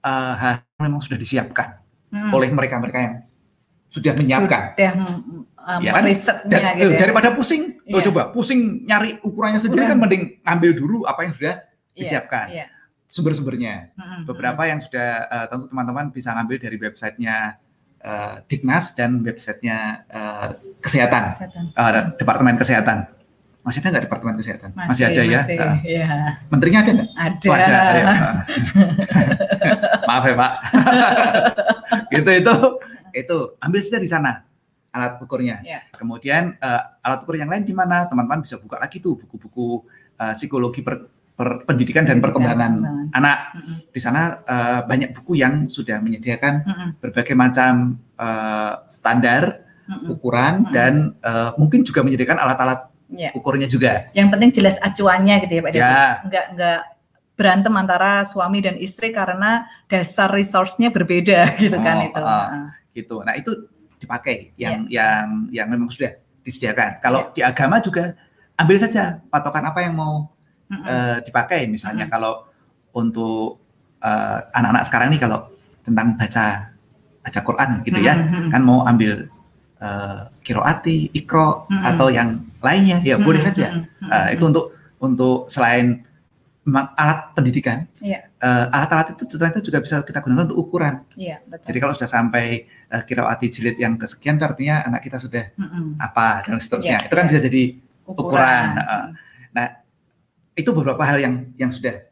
[0.00, 2.30] eh, hal yang memang sudah disiapkan Hmm.
[2.30, 3.14] oleh mereka-mereka yang
[3.88, 4.74] sudah menyiapkan.
[4.74, 5.18] Sudah mm,
[5.56, 6.02] uh, Ya kan?
[6.02, 6.98] merisetnya Dan, gitu ya.
[7.00, 8.06] daripada pusing, oh, Iya.
[8.06, 10.02] coba pusing nyari ukurannya sendiri kan Ukuran.
[10.02, 11.54] mending ambil dulu apa yang sudah
[11.94, 12.46] Iya, disiapkan.
[12.50, 12.66] Iya.
[13.06, 13.94] sumber-sumbernya.
[13.94, 14.20] Mm-mm.
[14.26, 17.36] Beberapa yang sudah eh, tentu teman-teman bisa ngambil dari websitenya
[18.00, 21.62] eh, Dignas dan websitenya eh, kesehatan, Kesehatan.
[21.70, 22.98] eh, Departemen Kesehatan.
[23.62, 24.70] Masih ada nggak Departemen Kesehatan?
[24.74, 25.40] Masih, ada ya.
[25.40, 26.08] Masih, Eh, iya.
[26.46, 27.08] menterinya ada nggak?
[27.14, 27.46] Ada.
[27.46, 28.04] Oh, ada, ya.
[30.08, 30.52] Maaf ya Pak.
[32.12, 32.54] gitu itu
[33.14, 34.42] itu ambil saja di sana
[34.90, 35.62] alat ukurnya.
[35.62, 35.86] Ya.
[35.90, 40.34] Kemudian eh, alat ukur yang lain di mana teman-teman bisa buka lagi tuh buku-buku eh,
[40.34, 43.10] psikologi per- per- pendidikan dan perkembangan perkembangan.
[43.12, 43.38] anak.
[43.52, 43.76] Mm-mm.
[43.90, 46.88] Di sana eh, banyak buku yang sudah menyediakan Mm-mm.
[46.98, 47.72] berbagai macam
[48.14, 49.42] eh, standar
[49.84, 50.08] Mm-mm.
[50.10, 50.72] ukuran Mm-mm.
[50.72, 53.30] dan eh, mungkin juga menyediakan alat-alat Ya.
[53.30, 54.08] ukurnya juga.
[54.10, 55.70] Yang penting jelas acuannya gitu ya Pak.
[55.72, 55.98] Ya.
[56.24, 56.80] Enggak enggak
[57.34, 62.20] berantem antara suami dan istri karena dasar resource-nya berbeda gitu kan Oh, itu.
[62.20, 62.46] ah.
[62.48, 62.66] Heeh.
[62.94, 63.16] gitu.
[63.22, 63.50] Nah itu
[63.98, 65.20] dipakai yang Iya.
[65.20, 66.98] yang yang memang sudah disediakan.
[66.98, 68.16] Kalau di agama juga
[68.54, 70.33] ambil saja patokan apa yang mau
[70.82, 71.70] Eh, dipakai.
[71.70, 72.14] Misalnya Mm-mm.
[72.18, 72.34] kalau
[72.98, 73.62] untuk
[74.02, 75.38] eh, anak-anak sekarang nih kalau
[75.86, 76.74] tentang baca
[77.24, 78.50] baca Quran gitu ya, Mm-mm.
[78.50, 79.30] kan mau ambil
[79.78, 81.88] eh, kiroati, ikro Mm-mm.
[81.94, 83.54] atau yang lainnya ya boleh Mm-mm.
[83.54, 83.68] saja.
[83.80, 84.10] Mm-mm.
[84.10, 86.04] Eh, itu untuk untuk selain
[86.96, 87.84] alat pendidikan.
[88.00, 88.24] Iya.
[88.72, 91.04] Alat-alat itu ternyata juga bisa kita gunakan untuk ukuran.
[91.12, 91.64] Iya, betul.
[91.68, 96.00] Jadi kalau sudah sampai uh, kiraati jilid yang kesekian, artinya anak kita sudah Mm-mm.
[96.00, 97.04] apa dan seterusnya.
[97.04, 97.30] Iya, itu kan iya.
[97.32, 97.62] bisa jadi
[98.08, 98.66] ukuran.
[98.80, 99.04] Heeh.
[100.54, 102.06] Itu beberapa hal yang yang sudah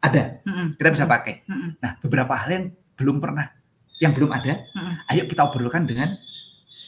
[0.00, 0.78] ada Mm-mm.
[0.80, 1.44] kita bisa pakai.
[1.44, 1.76] Mm-mm.
[1.82, 2.64] Nah beberapa hal yang
[2.96, 3.50] belum pernah,
[4.00, 4.94] yang belum ada, Mm-mm.
[5.12, 6.16] ayo kita obrolkan dengan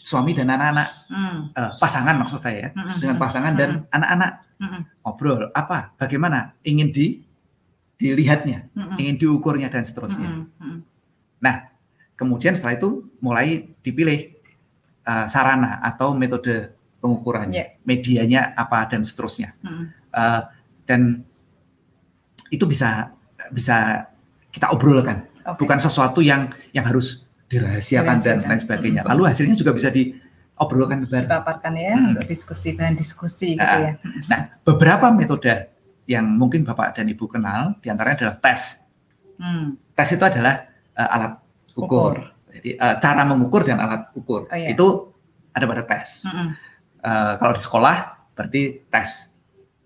[0.03, 1.39] suami dan anak-anak Mm.
[1.53, 2.99] eh, pasangan maksud saya ya, Mm-mm.
[3.05, 4.83] dengan pasangan dan anak-anak Mm-mm.
[5.05, 7.21] obrol apa, bagaimana ingin di
[8.01, 8.99] dilihatnya, Mm-mm.
[8.99, 10.27] ingin diukurnya dan seterusnya.
[10.27, 10.81] Mm-mm.
[10.81, 11.59] Mm-mm.
[12.13, 14.31] Kemudian setelah itu mulai dipilih
[15.03, 16.71] uh, sarana atau metode
[17.03, 17.83] pengukurannya, Iya.
[17.83, 19.51] medianya apa dan seterusnya.
[19.59, 19.91] Mm-mm.
[20.15, 20.43] Uh,
[20.85, 21.23] dan
[22.49, 23.13] itu bisa
[23.51, 24.07] bisa
[24.53, 25.65] kita obrolkan, Oke.
[25.65, 29.03] bukan sesuatu yang yang harus dirahasiakan dan lain sebagainya.
[29.05, 29.09] Mm.
[29.13, 31.29] Lalu hasilnya juga bisa diobrolkan bareng.
[31.29, 32.11] Paparkan ya Mm-mm.
[32.17, 33.81] untuk diskusi bahan diskusi gitu Ah.
[33.81, 33.93] ya.
[34.29, 35.69] Nah, beberapa metode
[36.05, 38.85] yang mungkin Bapak dan Ibu kenal di antaranya adalah tes.
[39.41, 39.77] Hmm.
[39.97, 41.33] Tes itu adalah uh, alat
[41.75, 41.89] ukur.
[41.89, 42.15] Ukur.
[42.53, 44.77] Jadi uh, cara mengukur dan alat ukur Oh, iya.
[44.77, 44.87] itu
[45.53, 46.29] ada pada tes.
[46.29, 46.49] Mm-mm.
[47.03, 47.97] Eh, kalau di sekolah
[48.33, 49.35] berarti tes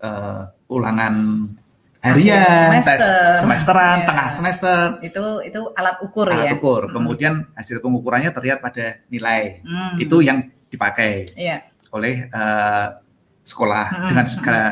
[0.04, 1.14] eh, ulangan
[2.02, 3.34] harian, Akhir tes semester.
[3.36, 4.06] semesteran, Iya.
[4.06, 6.54] tengah semester, Itu itu alat ukur alat ya.
[6.54, 6.82] ukur.
[6.86, 6.94] Mm-mm.
[6.94, 9.62] Kemudian hasil pengukurannya terlihat pada nilai.
[9.62, 9.98] Hmm.
[9.98, 11.66] Itu yang dipakai Iya.
[11.90, 12.86] oleh eh,
[13.42, 14.08] sekolah Mm-mm.
[14.10, 14.62] dengan segala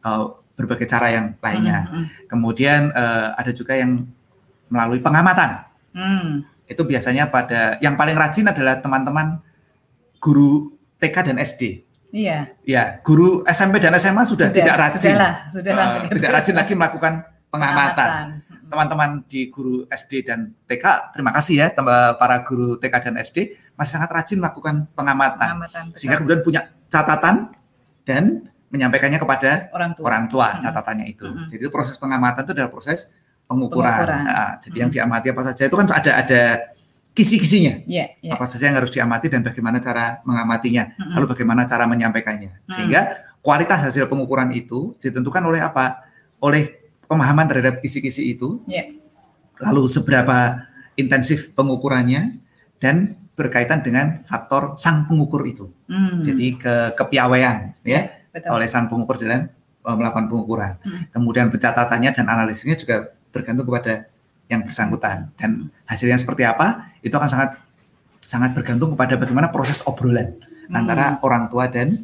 [0.00, 0.24] eh,
[0.56, 1.86] berbagai cara yang lainnya.
[1.86, 2.04] Mm-mm.
[2.26, 4.06] Kemudian eh, ada juga yang
[4.66, 5.62] melalui pengamatan.
[5.94, 6.42] Hmm.
[6.64, 9.42] Itu biasanya pada yang paling rajin adalah teman-teman
[10.18, 11.82] guru TK dan SD.
[12.10, 12.38] Iya.
[12.62, 15.86] Ya, guru SMP dan SMA sudah, tidak rajin, Sudahlah, sudahlah.
[15.86, 16.14] eh, gitu.
[16.18, 17.12] tidak rajin lagi melakukan
[17.48, 18.10] pengamatan.
[18.42, 18.68] Mm-mm.
[18.70, 21.66] Teman-teman di guru SD dan TK, terima kasih ya
[22.14, 23.38] para guru TK dan SD
[23.74, 25.98] masih sangat rajin melakukan pengamatan, Pengamatan betul.
[25.98, 27.50] sehingga kemudian punya catatan
[28.06, 30.04] dan menyampaikannya kepada orang tua.
[30.06, 30.62] orang tua Mm-mm.
[30.62, 31.26] catatannya itu.
[31.26, 31.46] Mm-mm.
[31.50, 33.10] Jadi proses pengamatan itu adalah proses
[33.46, 33.90] pengukuran.
[33.90, 34.22] Pengukuran.
[34.22, 36.42] Nah, jadi yang diamati apa saja itu kan ada ada
[37.20, 38.32] kisi-kisinya Iya, iya.
[38.32, 41.12] apa saja yang harus diamati dan bagaimana cara mengamatinya, Mm-mm.
[41.20, 42.50] lalu bagaimana cara menyampaikannya.
[42.64, 42.72] Hmm.
[42.72, 43.00] Sehingga
[43.44, 46.00] kualitas hasil pengukuran itu ditentukan oleh apa?
[46.40, 48.96] Oleh pemahaman terhadap kisi-kisi itu, Iya.
[49.60, 50.64] lalu seberapa
[50.96, 52.40] intensif pengukurannya
[52.80, 55.68] dan berkaitan dengan faktor sang pengukur itu.
[55.88, 56.20] Hmm.
[56.24, 58.56] Jadi ke kepiawaian ya Betul.
[58.56, 59.48] oleh sang pengukur dalam
[59.84, 60.72] uh, melakukan pengukuran.
[60.84, 61.08] Hmm.
[61.12, 64.08] Kemudian pencatatannya dan analisisnya juga bergantung kepada
[64.50, 67.50] yang bersangkutan dan hasilnya seperti apa itu akan sangat
[68.20, 70.34] sangat bergantung kepada bagaimana proses obrolan
[70.70, 70.86] Hmm.
[70.86, 71.98] antara orang tua dan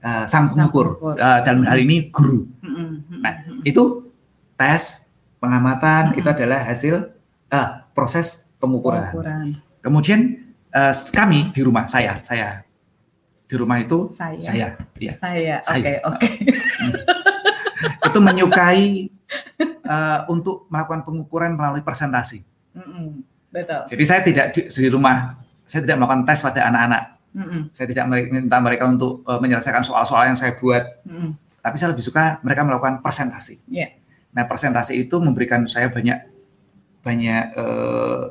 [0.00, 0.96] uh, sang pengukur.
[1.04, 2.48] Uh, dalam hal ini guru.
[2.64, 3.04] Mm-mm.
[3.04, 3.20] Mm-mm.
[3.20, 4.08] Nah, itu
[4.56, 5.04] tes
[5.36, 6.18] pengamatan Hmm.
[6.24, 7.12] itu adalah hasil
[7.52, 9.12] uh, proses pengukuran.
[9.12, 9.46] Pengukuran.
[9.84, 10.20] Kemudian
[10.72, 12.64] uh, kami di rumah saya saya
[13.44, 14.40] di rumah itu Saya.
[14.40, 14.68] saya
[15.36, 15.76] ya, Saya.
[15.76, 16.28] Oke, oke.
[18.08, 19.12] itu menyukai
[19.86, 22.42] uh, untuk melakukan pengukuran melalui presentasi.
[22.76, 23.22] Mm-mm.
[23.50, 23.82] Betul.
[23.88, 27.02] Jadi saya tidak di, di rumah saya tidak melakukan tes pada anak-anak.
[27.36, 27.62] Mm-mm.
[27.72, 31.36] Saya tidak minta mereka untuk uh, menyelesaikan soal-soal yang saya buat, Mm-mm.
[31.60, 33.60] tapi saya lebih suka mereka melakukan presentasi.
[33.68, 33.98] Iya.
[34.36, 36.36] Nah, presentasi itu memberikan saya banyak
[37.00, 38.22] banyak eh,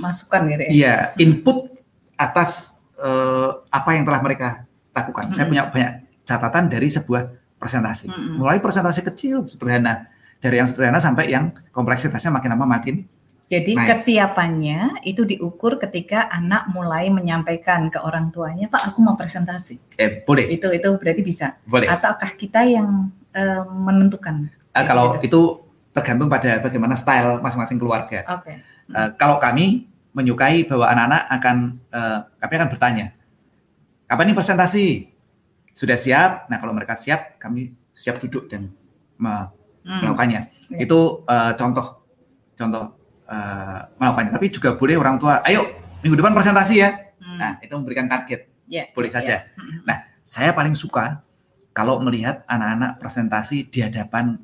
[0.00, 0.70] Masukan gitu ya.
[0.72, 1.70] iya input
[2.16, 4.64] atas eh, apa yang telah mereka
[4.96, 5.30] lakukan.
[5.30, 5.50] Saya Mm-mm.
[5.52, 5.92] punya banyak
[6.24, 7.22] catatan dari sebuah
[7.60, 8.08] presentasi.
[8.08, 8.40] Mm-mm.
[8.40, 10.08] Mulai presentasi kecil sederhana
[10.44, 13.08] dari yang sederhana sampai yang kompleksitasnya makin lama makin
[13.44, 13.92] Jadi Naik.
[13.92, 19.80] kesiapannya itu diukur ketika anak mulai menyampaikan ke orang tuanya, Pak, aku mau presentasi.
[20.00, 21.60] eh boleh Itu itu berarti bisa.
[21.68, 21.84] boleh.
[21.84, 24.48] Ataukah kita yang eh, menentukan?
[24.72, 25.28] Eh, kalau gitu.
[25.28, 25.40] itu
[25.92, 28.24] tergantung pada bagaimana style masing-masing keluarga.
[28.32, 28.64] Oke.
[28.88, 31.56] Eh, kalau kami menyukai bahwa anak-anak akan
[31.92, 33.06] eh, kami akan bertanya,
[34.08, 34.86] kapan nih presentasi?
[35.76, 36.48] Sudah siap?
[36.48, 38.72] Nah kalau mereka siap, kami siap duduk dan
[39.20, 39.52] me-
[39.84, 40.00] Hmm.
[40.00, 40.40] melakukannya.
[40.72, 40.78] Iya.
[40.88, 41.86] Itu eh, contoh
[42.56, 42.84] contoh
[43.28, 44.32] eh, melakukannya.
[44.32, 45.68] Tapi juga boleh orang tua, ayo
[46.00, 46.90] minggu depan presentasi ya.
[47.20, 47.38] Hmm.
[47.38, 49.34] Nah itu memberikan target, Ya, boleh ya, saja.
[49.44, 49.60] ya.
[49.60, 49.84] Hmm.
[50.24, 51.20] Saya paling suka
[51.76, 54.40] kalau melihat anak-anak presentasi di hadapan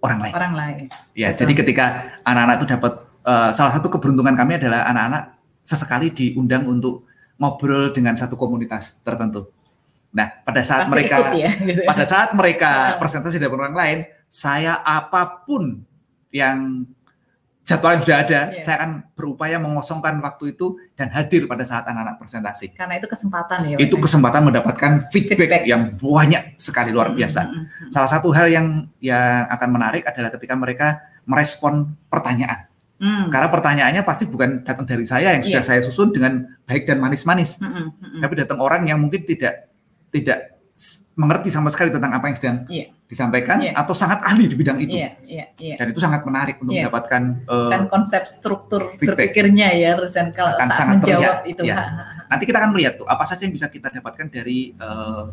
[0.00, 0.32] orang lain.
[0.32, 0.84] Orang lain.
[1.12, 1.44] Ya, Betul.
[1.44, 1.84] jadi ketika
[2.24, 2.92] anak-anak itu dapat
[3.28, 7.04] eh, salah satu keberuntungan kami adalah anak-anak sesekali diundang untuk
[7.36, 9.48] ngobrol dengan satu komunitas tertentu.
[10.10, 11.50] Nah, pada saat Pasti mereka ikut ya.
[11.54, 11.80] Gitu.
[11.86, 13.98] pada saat mereka presentasi di hadapan orang lain,
[14.30, 15.82] saya apa pun
[16.30, 16.86] yang
[17.60, 18.62] jadwal yang sudah ada, Iya.
[18.62, 22.74] saya akan berupaya mengosongkan waktu itu dan hadir pada saat anak-anak presentasi.
[22.74, 23.76] Karena itu kesempatan ya.
[23.76, 24.02] Itu Pak.
[24.06, 25.62] kesempatan mendapatkan feedback, Feedback.
[25.64, 27.40] yang banyak sekali luar Hmm, biasa.
[27.44, 27.90] hmm, hmm.
[27.90, 28.66] Salah satu hal yang
[28.98, 30.86] yang akan menarik adalah ketika mereka
[31.22, 32.66] merespon pertanyaan.
[32.98, 33.30] Hmm.
[33.30, 35.68] Karena pertanyaannya pasti bukan datang dari saya yang sudah Iya.
[35.68, 39.70] saya susun dengan baik dan manis-manis, Hmm, hmm, tapi datang orang yang mungkin tidak
[40.10, 40.58] tidak
[41.12, 42.86] mengerti sama sekali tentang apa yang sedang Iya.
[43.04, 43.76] disampaikan Iya.
[43.76, 44.96] atau sangat ahli di bidang itu.
[44.96, 45.74] Iya, iya, iya.
[45.76, 46.88] Dan itu sangat menarik untuk Iya.
[46.88, 49.28] mendapatkan eh, Kan konsep struktur feedback.
[49.28, 51.62] berpikirnya ya terusan kalau Akan saat sangat menjawab terlihat, itu.
[51.62, 51.74] ya.
[51.74, 52.22] Ha, ha, ha.
[52.26, 55.24] nanti kita akan melihat tuh apa saja yang bisa kita dapatkan dari eh,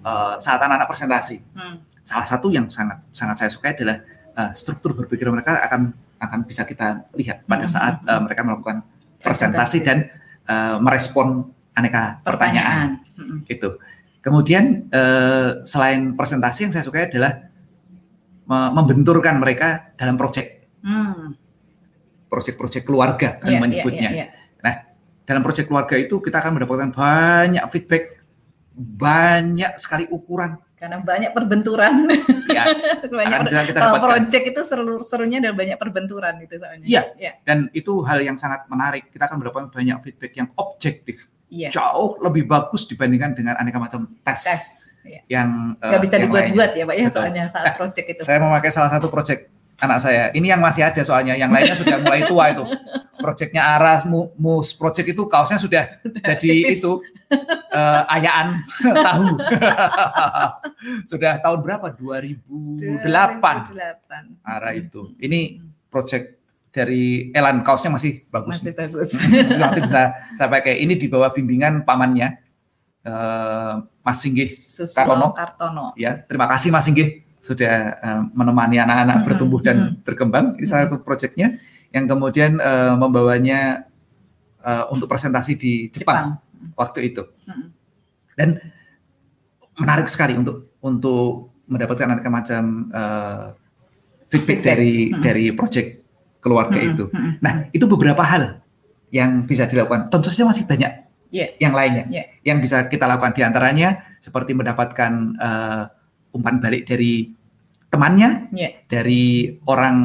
[0.00, 1.36] eh, saat anak-anak presentasi.
[1.52, 1.76] Hmm.
[2.00, 4.00] Salah satu yang sangat sangat saya sukai adalah
[4.32, 7.74] eh, struktur berpikir mereka akan akan bisa kita lihat pada Hmm.
[7.74, 8.80] saat eh, mereka melakukan
[9.18, 10.08] presentasi dan
[10.46, 12.96] eh, merespon aneka pertanyaan.
[12.96, 13.20] Pertanyaan.
[13.20, 13.38] Hmm.
[13.46, 13.70] itu.
[14.20, 17.40] Kemudian eh, selain presentasi yang saya sukai adalah
[18.44, 21.32] me- membenturkan mereka dalam proyek, Hmm.
[22.26, 24.10] proyek-proyek keluarga kami Iya, iya, menyebutnya.
[24.12, 24.72] iya, iya.
[25.24, 28.18] Dalam proyek keluarga itu kita akan mendapatkan banyak feedback,
[28.74, 30.58] banyak sekali ukuran.
[30.74, 31.94] Karena banyak perbenturan.
[32.50, 32.66] Ya,
[33.06, 36.82] banyak per- kita kalau project itu seru serunya ada banyak perbenturan itu soalnya.
[36.82, 37.02] Iya.
[37.14, 37.32] Iya.
[37.46, 39.06] Dan itu hal yang sangat menarik.
[39.06, 41.68] Kita akan mendapatkan banyak feedback yang objektif, Iya.
[41.68, 44.62] jauh lebih bagus dibandingkan dengan aneka macam tes, Tes.
[45.00, 45.20] Iya.
[45.28, 46.46] yang Nggak bisa yang lainnya.
[46.46, 47.16] dibuat-buat ya Pak ya Betul.
[47.16, 48.20] soalnya saat Eh, project itu.
[48.22, 49.40] Saya memakai salah satu project
[49.76, 50.22] anak saya.
[50.30, 52.64] Ini yang masih ada soalnya, yang lainnya sudah mulai tua itu.
[53.16, 56.78] Projectnya Aras, Mu- Mus, project itu kaosnya sudah jadi tipis.
[56.78, 56.92] itu
[57.70, 58.60] eh, ayaan
[59.06, 59.26] tahu.
[61.04, 61.86] sudah tahun berapa?
[61.92, 62.78] 2008
[63.72, 64.44] 2008.
[64.44, 65.12] arah itu.
[65.16, 65.40] Ini
[65.88, 66.39] project
[66.70, 68.62] dari Elan kaosnya masih bagus.
[68.62, 69.08] Masih bagus.
[69.62, 70.78] masih bisa saya pakai.
[70.82, 72.38] Ini di bawah bimbingan pamannya
[73.04, 74.48] eh, Mas Singgih
[74.92, 75.32] Kartono.
[75.32, 75.86] Kartono.
[75.96, 80.04] ya terima kasih Mas Singgih sudah eh, menemani anak-anak Mm-mm, bertumbuh dan mm-mm.
[80.04, 81.56] berkembang ini salah satu proyeknya
[81.90, 83.88] yang kemudian eh, membawanya
[84.60, 86.76] eh, untuk presentasi di Jepang, Jepang.
[86.76, 87.68] waktu itu Mm-mm.
[88.36, 88.48] dan
[89.80, 93.46] menarik sekali untuk untuk mendapatkan aneka macam eh,
[94.28, 94.60] feedback, Feedback.
[94.64, 95.22] dari Mm-mm.
[95.24, 95.86] dari proyek
[96.40, 97.04] keluarga Mm-mm, itu
[97.38, 98.64] nah itu beberapa hal
[99.12, 101.46] yang bisa dilakukan tentu saja masih banyak Iya.
[101.62, 102.24] yang lainnya Iya.
[102.42, 105.82] yang bisa kita lakukan di antaranya seperti mendapatkan eh,
[106.34, 107.30] umpan balik dari
[107.86, 108.86] temannya, Iya.
[108.86, 109.98] dari orang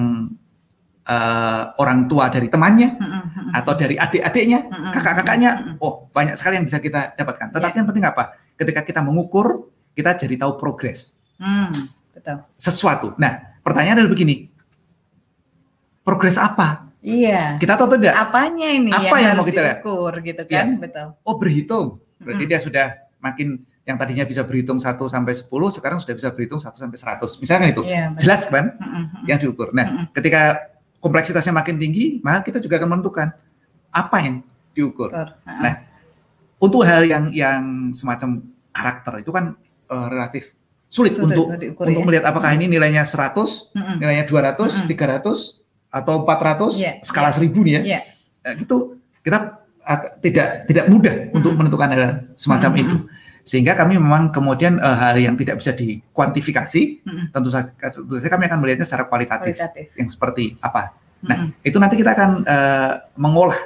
[1.05, 3.49] eh, orang tua dari temannya, Mm-mm, mm-mm.
[3.53, 5.51] atau dari adik-adiknya, Mm-mm, kakak-kakaknya.
[5.53, 5.85] mm-mm.
[5.85, 7.53] Oh, banyak sekali yang bisa kita dapatkan.
[7.53, 7.79] Tetapi Iya.
[7.81, 8.23] yang penting apa?
[8.57, 12.41] Ketika kita mengukur, kita jadi tahu progres Hmm, betul.
[12.57, 13.13] sesuatu.
[13.17, 14.49] Nah, pertanyaan adalah begini.
[16.05, 16.85] Progres apa?
[17.01, 17.57] Iya.
[17.57, 18.13] Kita tahu tidak?
[18.13, 19.77] Apanya ini Apa yang, yang mau kita lihat?
[19.81, 20.67] diukur gitu kan?
[20.77, 21.07] Betul.
[21.25, 21.97] Oh, berhitung.
[22.21, 22.51] Berarti Mm-mm.
[22.53, 22.87] dia sudah
[23.17, 23.47] makin
[23.85, 27.41] yang tadinya bisa berhitung 1 sampai 10, sekarang sudah bisa berhitung 1 sampai 100.
[27.41, 27.81] Misalnya itu.
[27.81, 28.13] Iya.
[28.13, 28.21] betul.
[28.21, 28.65] Jelas kan?
[28.77, 29.05] Mm-mm.
[29.25, 29.73] yang diukur.
[29.73, 30.05] Nah, Mm-mm.
[30.13, 30.69] ketika
[31.01, 33.33] kompleksitasnya makin tinggi, maka kita juga akan menentukan
[33.89, 34.35] apa yang
[34.73, 35.09] diukur.
[35.09, 35.29] Ukur.
[35.41, 35.61] Ha-ha.
[35.61, 35.75] Nah,
[36.55, 38.41] Untuk hal yang yang semacam
[38.71, 39.53] karakter itu kan
[39.85, 40.55] eh, relatif
[40.87, 42.07] sulit Sulit untuk untuk diukur, untuk ya.
[42.07, 43.95] melihat apakah ini nilainya 100, Mm-mm.
[44.01, 44.87] nilainya 200, Mm-mm.
[44.87, 45.64] 300
[45.95, 47.37] atau 400, Iya, skala iya.
[47.39, 47.81] 1000 nih ya.
[47.81, 47.99] Iya.
[48.43, 49.37] Eh, gitu kita
[49.81, 51.57] ak- tidak tidak mudah untuk Mm-mm.
[51.57, 52.01] menentukan hal
[52.35, 52.83] semacam Mm-mm.
[52.83, 52.97] itu.
[53.41, 57.25] Sehingga kami memang kemudian eh, hal yang tidak bisa dikuantifikasi, Mm-mm.
[57.29, 59.95] tentu saja, tentu saja kami akan melihatnya secara kualitatif Kualitatif.
[59.95, 60.91] yang seperti apa.
[61.23, 61.63] Nah, Mm-mm.
[61.63, 63.59] itu nanti kita akan eh, mengolah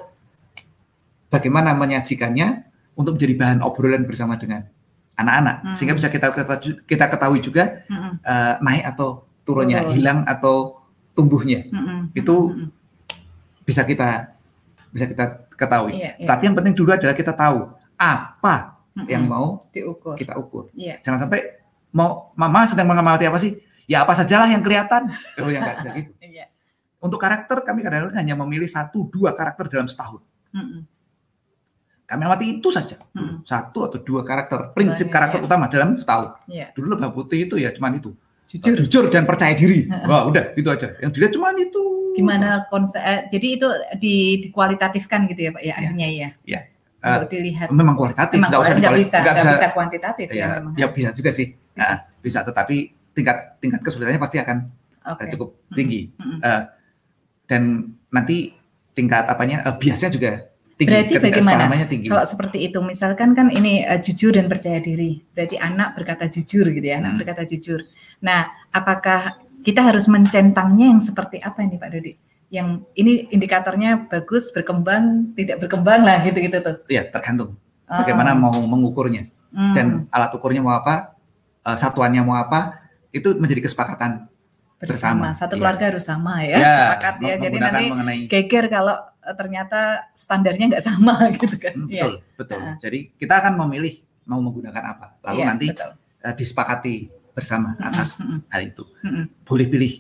[1.30, 4.66] bagaimana menyajikannya untuk menjadi bahan obrolan bersama dengan
[5.16, 5.76] anak-anak, Hmm.
[5.76, 6.32] sehingga bisa kita
[6.86, 8.14] kita, ketahui juga Mm-mm.
[8.22, 9.94] eh, naik atau turunnya, Turun.
[9.94, 10.79] hilang atau
[11.20, 12.16] tumbuhnya, Mm-mm.
[12.16, 12.72] Itu Mm-mm.
[13.68, 14.32] bisa kita
[14.96, 16.00] bisa kita ketahui.
[16.00, 16.28] Iya, iya.
[16.32, 17.68] Tapi yang penting dulu adalah kita tahu
[18.00, 19.12] apa Mm-mm.
[19.12, 20.16] yang mau diukur.
[20.16, 20.72] kita ukur.
[20.72, 21.04] Iya.
[21.04, 21.60] Jangan sampai
[21.92, 23.60] mau mama sedang mengamati apa sih?
[23.84, 25.12] Ya apa sajalah yang kelihatan.
[25.44, 26.12] Oh ya nggak bisa gitu.
[26.24, 26.46] Iya.
[27.04, 30.24] Untuk karakter kami kadang-kadang hanya memilih satu dua karakter dalam setahun.
[30.56, 30.88] Mm-mm.
[32.10, 32.98] Kami amati itu saja.
[33.14, 33.46] Mm.
[33.46, 35.46] Satu atau dua karakter, prinsip Banyak, karakter ya.
[35.46, 36.42] utama dalam setahun.
[36.50, 36.74] Iya.
[36.74, 38.10] Dulu lebah putih itu ya cuman itu.
[38.50, 38.74] Jujur.
[38.82, 39.86] Jujur dan percaya diri.
[39.86, 40.98] Wah, udah itu aja.
[40.98, 41.84] Yang dilihat cuman itu.
[42.18, 42.98] Gimana konsep?
[43.00, 45.74] eh, jadi itu di, dikualitatifkan gitu ya Pak ya Iya.
[45.78, 46.30] akhirnya ya.
[46.44, 46.62] Iya.
[47.00, 47.68] Untuk dilihat.
[47.70, 50.74] Memang kualitatif, Memang nggak usah nggak dikuali- bisa, nggak bisa, bisa kuantitatif ya, ya, memang.
[50.76, 51.48] ya bisa juga sih.
[51.54, 51.80] Bisa.
[51.86, 52.76] Nah, bisa tetapi
[53.14, 54.58] tingkat tingkat kesulitannya pasti akan
[55.16, 56.10] eh, cukup tinggi.
[56.12, 56.42] Mm-mm.
[56.42, 56.64] Eh,
[57.46, 57.62] dan
[58.10, 58.52] nanti
[58.92, 60.49] tingkat apanya eh, biasnya juga
[60.80, 60.88] tinggi.
[60.88, 61.64] Berarti bagaimana?
[61.86, 62.08] tinggi.
[62.08, 65.20] Kalau seperti itu, misalkan kan ini eh, jujur dan percaya diri.
[65.36, 67.20] Berarti anak berkata jujur gitu ya, anak Hmm.
[67.20, 67.84] berkata jujur.
[68.24, 72.14] Nah, apakah kita harus mencentangnya yang seperti apa ini Pak Dodi?
[72.50, 76.82] Yang ini indikatornya bagus, berkembang, tidak berkembang lah gitu-gitu tuh.
[76.88, 78.00] Ya tergantung Oh.
[78.00, 79.28] bagaimana mau mengukurnya.
[79.50, 79.74] Hmm.
[79.74, 81.18] dan alat ukurnya mau apa,
[81.66, 84.30] eh, satuannya mau apa, itu menjadi kesepakatan.
[84.80, 85.28] bersama.
[85.28, 85.60] bersama, Satu iya.
[85.60, 87.36] keluarga harus sama ya, sepakat ya.
[87.36, 88.96] Jadi nanti mengenai geger kalau
[89.32, 89.80] ternyata
[90.12, 91.74] standarnya nggak sama gitu kan.
[91.76, 92.04] Hmm, Iya.
[92.06, 92.60] betul, betul.
[92.60, 92.76] Ah.
[92.78, 95.92] Jadi kita akan memilih mau menggunakan apa, lalu Iya, nanti betul.
[96.22, 96.96] eh, disepakati
[97.32, 98.84] bersama atas Mm-mm, hal itu.
[99.00, 99.94] mm-mm, Boleh pilih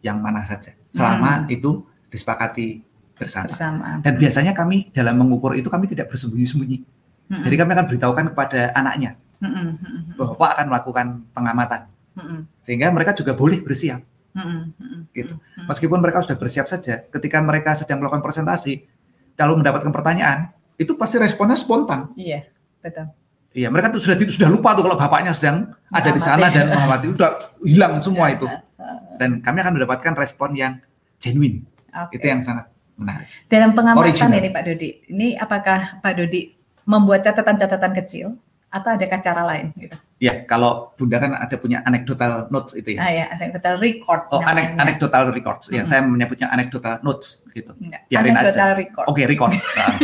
[0.00, 1.50] yang mana saja, selama Hmm.
[1.50, 1.70] itu
[2.06, 3.46] disepakati bersama.
[3.46, 3.86] bersama.
[4.00, 6.78] Dan biasanya kami dalam mengukur itu kami tidak bersembunyi-sembunyi.
[7.24, 7.40] Mm-mm.
[7.40, 11.80] Jadi kami akan beritahukan kepada anaknya Mm-mm, mm-mm, bahwa akan melakukan pengamatan
[12.12, 15.34] mm-mm, sehingga mereka juga boleh bersiap mm-mm, Gitu.
[15.64, 18.84] meskipun mereka sudah bersiap saja ketika mereka sedang melakukan presentasi
[19.32, 22.48] kalau mendapatkan pertanyaan itu pasti responnya spontan Iya,
[22.80, 23.12] betul.
[23.52, 27.12] Iya, mereka tuh sudah sudah lupa tuh kalau bapaknya sedang ada di sana dan mengamati
[27.12, 28.48] udah hilang semua itu.
[29.20, 30.80] Dan kami akan mendapatkan respon yang
[31.20, 31.60] genuine.
[31.92, 32.16] Oke.
[32.16, 33.28] Itu yang sangat menarik.
[33.52, 34.40] Dalam pengamatan Original.
[34.40, 36.48] ini Pak Dodi, ini apakah Pak Dodi
[36.88, 38.40] membuat catatan-catatan kecil
[38.72, 39.66] atau adakah cara lain?
[39.76, 39.92] Gitu?
[40.16, 43.00] Ya, kalau Bunda kan ada punya anecdotal notes itu ya.
[43.04, 44.32] Ah ya, kita record.
[44.32, 45.68] Oh, anek anecdotal records.
[45.68, 45.86] Ya, Mm-mm.
[45.86, 47.76] saya menyebutnya anecdotal notes gitu.
[47.76, 48.48] Enggak, biarin aja.
[48.48, 49.06] anecdotal record.
[49.06, 49.52] Oke, record.
[49.76, 49.96] Nah.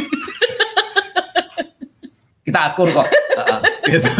[2.44, 3.06] kita akur kok.
[3.08, 3.58] Heeh,
[3.90, 4.12] gitu.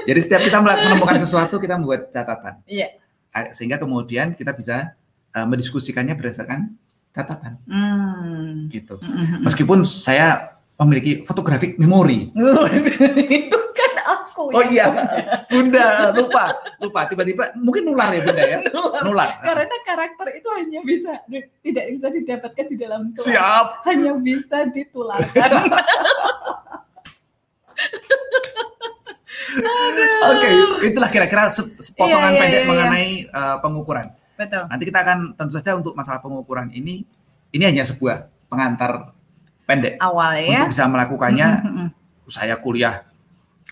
[0.00, 2.60] Jadi setiap kita menemukan sesuatu kita membuat catatan.
[2.64, 2.96] Iya.
[3.30, 4.96] Ah, Sehingga kemudian kita bisa
[5.30, 6.72] eh, mendiskusikannya berdasarkan
[7.10, 8.68] catatan Hmm.
[8.68, 8.98] gitu.
[9.40, 12.32] Meskipun saya memiliki photographic memory.
[13.44, 14.48] itu kan aku.
[14.48, 15.06] Oh iya, punya.
[15.46, 15.84] Bunda
[16.16, 16.44] lupa,
[16.80, 19.00] lupa tiba-tiba mungkin nular ya Bunda ya, Nular.
[19.04, 19.30] nular.
[19.44, 21.12] Karena karakter itu hanya bisa
[21.60, 23.26] tidak bisa didapatkan di dalam kelas.
[23.28, 23.66] Siap.
[23.84, 25.50] Hanya bisa ditularkan.
[30.30, 30.48] Oke,
[30.86, 32.70] itulah kira-kira se- sepotongan Iya, iya, pendek iya, iya.
[32.70, 34.06] mengenai uh, pengukuran.
[34.38, 34.62] Betul.
[34.70, 37.04] Nanti kita akan tentu saja untuk masalah pengukuran ini,
[37.50, 39.12] ini hanya sebuah pengantar
[39.70, 40.58] pendek Awal ya.
[40.58, 41.48] untuk bisa melakukannya.
[41.62, 41.86] Mm-mm.
[42.26, 43.06] Saya kuliah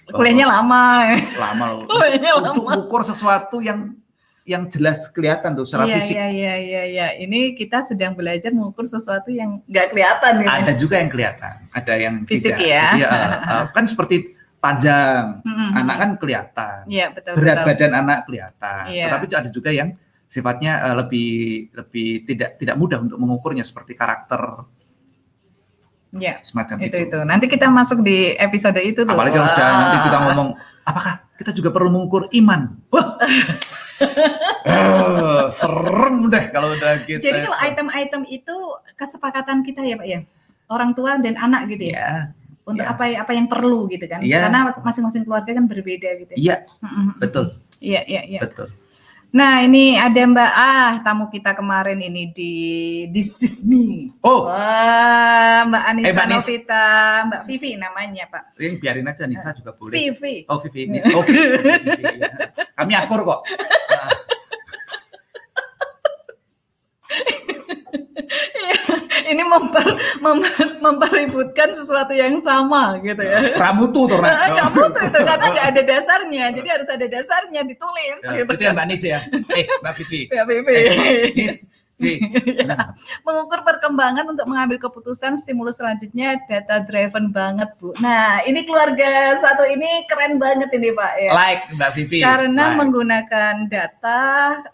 [0.07, 0.83] uh, Kuliahnya lama.
[1.35, 1.79] lama loh.
[1.91, 2.67] Kuliahnya untuk lama.
[2.71, 3.99] mengukur sesuatu yang
[4.43, 6.15] yang jelas kelihatan tuh secara Iya, fisik.
[6.17, 7.07] iya, iya, iya, iya.
[7.21, 10.33] Ini kita sedang belajar mengukur sesuatu yang nggak kelihatan.
[10.41, 10.49] gitu.
[10.49, 12.65] Ada juga yang kelihatan, ada yang Fisik tidak.
[12.65, 12.85] ya.
[12.97, 14.17] Jadi, uh, uh, kan seperti
[14.57, 15.71] panjang, Mm-mm.
[15.77, 17.37] anak kan kelihatan, Iya, betul.
[17.37, 17.69] berat betul.
[17.69, 18.83] badan anak kelihatan.
[18.89, 19.05] Iya.
[19.13, 19.89] Tetapi ada juga yang
[20.25, 21.31] sifatnya uh, lebih
[21.73, 24.41] lebih tidak tidak mudah untuk mengukurnya seperti karakter
[26.09, 26.99] Iya, semacam itu itu.
[27.13, 27.19] itu.
[27.23, 29.13] Nanti kita masuk di episode itu tuh.
[29.13, 30.49] Apalagi kalau sudah nanti kita ngomong,
[30.83, 32.81] apakah kita juga perlu mengukur iman?
[32.89, 33.17] Wah,
[34.69, 37.19] Eh, serem deh kalau udah gitu.
[37.19, 38.55] Jadi kalau item-item itu
[38.95, 40.21] kesepakatan kita ya, Pak ya.
[40.69, 41.97] Orang tua dan anak gitu ya.
[41.99, 42.11] ya,
[42.63, 42.93] Untuk Iya.
[42.95, 44.21] apa apa yang perlu gitu kan.
[44.21, 44.45] Iya.
[44.47, 46.33] Karena masing-masing keluarga kan berbeda gitu.
[46.37, 47.17] iya Mm-mm.
[47.19, 48.41] betul Iya, iya, iya.
[48.45, 48.69] betul.
[49.39, 52.53] Nah, ini ada Mbak ah tamu kita kemarin ini di
[53.07, 54.11] This is me.
[54.19, 56.27] Oh, Wah, Mbak Anissa Eh, Mbak.
[56.29, 56.85] Novita,
[57.25, 58.59] Mbak Vivi namanya, Pak.
[58.59, 59.95] yang biarin aja Nisa juga boleh.
[59.95, 60.43] Vivi.
[60.45, 60.99] Oh Vivi ini.
[61.09, 61.55] Oh Vivi.
[61.55, 62.31] Vivi, ya.
[62.75, 63.41] Kami akur kok.
[63.47, 64.11] Nah,
[69.27, 69.85] ini memper,
[70.21, 70.47] mem-
[70.79, 73.57] mempeributkan sesuatu yang sama gitu ya.
[73.57, 74.19] Pramutu tuh.
[74.19, 74.71] Ran.
[74.71, 78.53] Butuh itu karena nggak ada dasarnya, jadi harus ada dasarnya ditulis Ya, gitu.
[78.55, 79.21] itu ya Mbak Nis ya.
[79.53, 80.21] Eh Mbak Vivi.
[80.29, 80.73] Ya, Vivi.
[80.73, 81.55] Eh, Nis.
[81.99, 82.23] Vivi.
[82.69, 87.91] Nah, Mengukur perkembangan untuk mengambil keputusan stimulus selanjutnya data driven banget Bu.
[87.99, 91.31] Nah ini keluarga satu ini keren banget ini Pak ya.
[91.33, 92.19] like Mbak Vivi.
[92.21, 92.79] Karena Like.
[92.79, 94.23] menggunakan data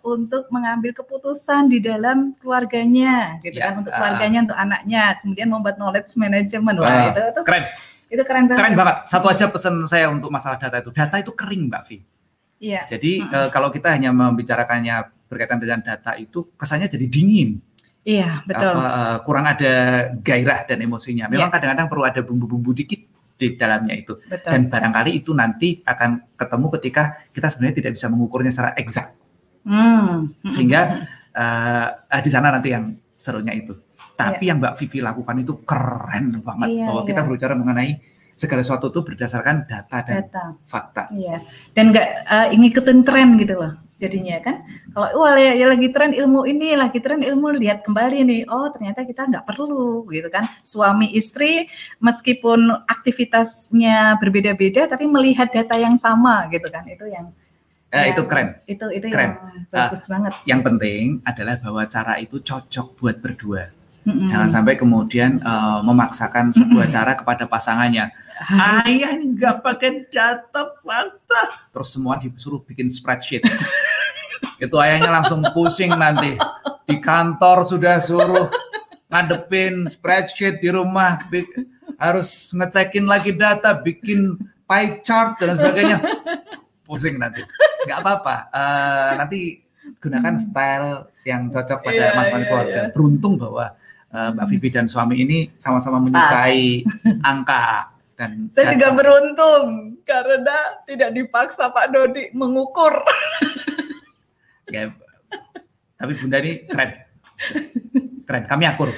[0.01, 3.99] untuk mengambil keputusan di dalam keluarganya, gitu Ya, kan, untuk ah.
[3.99, 7.65] keluarganya, untuk anaknya, kemudian membuat knowledge management, Wah, itu, itu, keren,
[8.11, 8.59] itu keren banget.
[8.59, 8.97] keren banget.
[9.07, 10.91] Satu aja pesan saya untuk masalah data itu.
[10.91, 12.05] Data itu kering Mbak Vivi.
[12.59, 13.35] Iya, Jadi Mm-mm.
[13.35, 17.59] eh, kalau kita hanya membicarakannya berkaitan dengan data itu kesannya jadi dingin.
[18.05, 18.69] iya betul.
[18.71, 19.73] apa, eh, kurang ada
[20.21, 21.27] gairah dan emosinya.
[21.27, 21.55] Memang Ya.
[21.57, 23.01] kadang-kadang perlu ada bumbu-bumbu dikit
[23.35, 24.15] di dalamnya itu.
[24.25, 24.47] betul.
[24.47, 29.11] Dan barangkali itu nanti akan ketemu ketika kita sebenarnya tidak bisa mengukurnya secara eksak.
[29.65, 30.31] Hmm.
[30.45, 30.81] Sehingga
[31.35, 33.73] eh, eh, di sana nanti yang serunya itu.
[34.15, 34.55] Tapi Iya.
[34.55, 37.09] yang Mbak Vivi lakukan itu keren banget Iya, bahwa iya.
[37.09, 37.91] kita berbicara mengenai
[38.35, 41.09] segala sesuatu itu berdasarkan data dan data, fakta.
[41.11, 41.43] iya.
[41.73, 43.73] Dan nggak eh, ngikutin tren gitu loh.
[44.05, 44.57] Jadinya kan,
[44.93, 48.69] kalau wah ya, ya lagi tren ilmu ini, lagi tren ilmu lihat kembali nih, oh
[48.69, 50.45] ternyata kita nggak perlu gitu kan.
[50.61, 51.65] Suami istri
[51.99, 57.33] meskipun aktivitasnya berbeda-beda, tapi melihat data yang sama gitu kan, itu yang
[57.95, 58.19] Eh, Ya.
[58.19, 58.59] itu keren.
[58.67, 59.39] itu itu Keren.
[59.39, 60.33] yang bagus banget.
[60.51, 63.71] Yang penting adalah bahwa cara itu cocok buat berdua.
[64.03, 64.27] Mm-mm.
[64.27, 68.11] Jangan sampai kemudian eh, memaksakan sebuah cara kepada pasangannya.
[68.51, 71.43] Ayah nggak pakai data fakta.
[71.71, 73.47] Terus semua disuruh bikin spreadsheet.
[74.65, 76.35] Itu ayahnya langsung pusing nanti.
[76.85, 78.51] Di kantor sudah suruh
[79.07, 81.23] ngadepin spreadsheet di rumah.
[81.95, 84.35] harus ngecekin lagi data, bikin
[84.67, 86.03] pie chart dan sebagainya.
[86.83, 87.39] Pusing nanti.
[87.87, 88.37] Nggak apa-apa.
[88.51, 89.41] Eh, nanti
[90.03, 92.81] gunakan style yang cocok pada Iya, masing-masing iya, keluarga.
[92.83, 92.91] iya.
[92.91, 93.65] Beruntung bahwa
[94.11, 96.83] eh, Mbak Vivi dan suami ini sama-sama menyukai
[97.23, 98.73] angka dan Saya data.
[98.79, 99.67] juga beruntung
[100.07, 100.57] karena
[100.87, 102.95] tidak dipaksa Pak Dodi mengukur.
[104.71, 104.91] Ya,
[105.99, 106.91] tapi Bunda ini keren.
[108.27, 108.91] Keren, kami akur.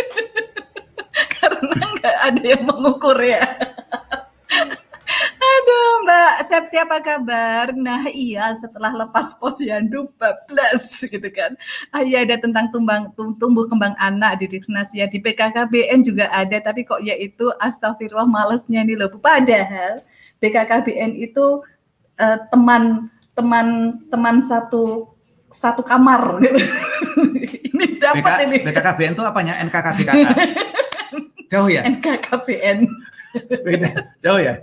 [1.38, 3.42] karena nggak ada yang mengukur ya.
[6.40, 7.76] Kak Septi apa kabar?
[7.76, 11.52] Nah iya setelah lepas posyandu bablas gitu kan.
[11.92, 16.88] Ah iya ada tentang tumbang, tumbuh kembang anak di Diksnasia di PKKBN juga ada tapi
[16.88, 19.12] kok ya itu astagfirullah malesnya nih loh.
[19.20, 20.00] Padahal
[20.40, 21.60] BKKBN itu
[22.16, 25.12] uh, teman teman teman satu
[25.52, 26.56] satu kamar gitu.
[27.74, 28.64] ini dapat ini.
[28.64, 29.60] BKKBN itu apanya?
[29.66, 30.26] NKKBKK.
[31.52, 31.82] Jauh ya?
[31.84, 32.86] NKKBN.
[33.62, 34.58] Beda, jauh ya.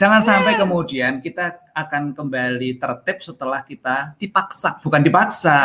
[0.00, 4.82] Jangan sampai kemudian kita akan kembali tertib setelah kita dipaksa.
[4.82, 5.58] Bukan dipaksa,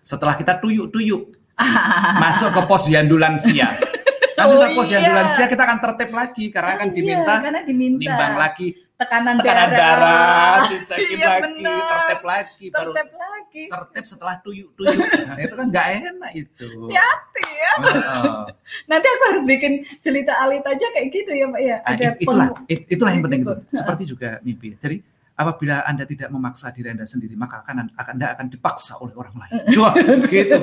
[0.00, 1.22] setelah kita tuyuk-tuyuk
[2.22, 3.68] masuk ke pos lansia.
[4.38, 5.12] Nanti oh, pos iya.
[5.12, 8.68] lansia kita akan tertib lagi karena akan diminta, iya, karena diminta nimbang lagi
[9.02, 13.64] tekanan, tekanan darah, darah dicekin iya, lagi, tertib lagi, baru tertib lagi.
[13.68, 14.98] Tertib setelah tuyuk-tuyuk.
[15.02, 16.68] Nah, itu kan nggak enak itu.
[16.94, 17.72] Hati ya.
[17.82, 18.42] Oh.
[18.86, 21.76] Nanti aku harus bikin cerita alit aja kayak gitu ya, Pak ya.
[21.82, 23.54] Ada nah, itulah, itulah yang penting itu.
[23.74, 24.68] Seperti juga mimpi.
[24.78, 24.96] Jadi
[25.34, 29.52] apabila Anda tidak memaksa diri Anda sendiri, maka akan Anda akan dipaksa oleh orang lain.
[29.74, 29.98] Coba
[30.30, 30.56] gitu.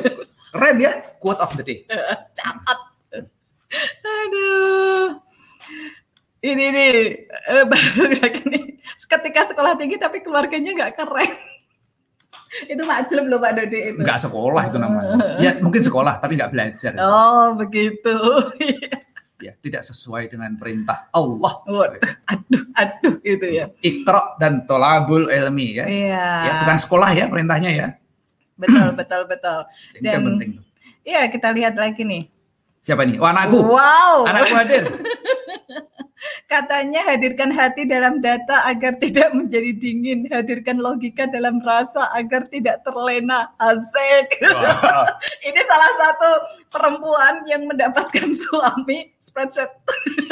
[0.56, 1.84] Keren ya, quote of the day.
[2.40, 2.80] Catat.
[4.02, 5.29] Aduh
[6.40, 6.66] ini
[8.24, 8.64] lagi nih
[9.10, 11.32] ketika sekolah tinggi tapi keluarganya nggak keren.
[12.74, 14.02] Itu macam loh Pak Dodi itu.
[14.02, 15.18] Nggak sekolah itu namanya.
[15.46, 16.92] Ya mungkin sekolah tapi nggak belajar.
[17.02, 18.16] Oh begitu.
[19.40, 21.64] Ya tidak sesuai dengan perintah Allah.
[22.28, 23.72] Aduh aduh itu ya.
[23.80, 25.88] Ikro dan tolabul ilmi ya.
[25.88, 26.28] Iya.
[26.44, 27.88] ya bukan sekolah ya perintahnya ya.
[28.60, 29.64] Betul betul betul.
[30.04, 30.60] Dan penting
[31.08, 32.28] iya kita lihat lagi nih.
[32.84, 33.16] Siapa nih?
[33.16, 33.64] Oh, anakku.
[33.64, 34.28] Wow.
[34.28, 34.84] Anakku hadir
[36.50, 42.84] Katanya hadirkan hati dalam data agar tidak menjadi dingin, hadirkan logika dalam rasa agar tidak
[42.84, 43.54] terlena.
[43.56, 44.42] Asik.
[44.44, 45.08] Wow.
[45.48, 46.32] Ini salah satu
[46.74, 49.70] perempuan yang mendapatkan suami spreadsheet.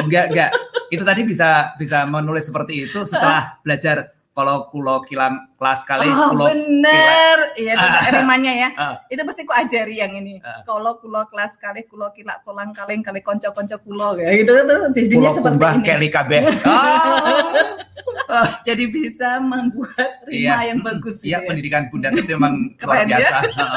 [0.04, 0.52] Enggak, enggak.
[0.92, 6.30] Itu tadi bisa bisa menulis seperti itu setelah belajar kalau kulo kilam kelas kali oh,
[6.30, 7.58] kulo bener.
[7.58, 8.70] Iya itu rimanya ya.
[8.78, 10.38] Uh, itu pasti ku ajari yang ini.
[10.46, 14.54] Uh, kalau kulo kelas kali kulo kila kolang kaleng kali konco konco kulo ya gitu
[14.54, 14.94] tuh.
[14.94, 15.86] Jadinya seperti ini.
[15.90, 16.42] Keli kabeh.
[16.70, 18.46] Oh.
[18.68, 21.48] jadi bisa membuat rima iya, yang bagus iya gitu ya.
[21.50, 22.54] pendidikan bunda itu memang
[22.86, 23.18] luar ya?
[23.18, 23.38] biasa.
[23.42, 23.68] Ya?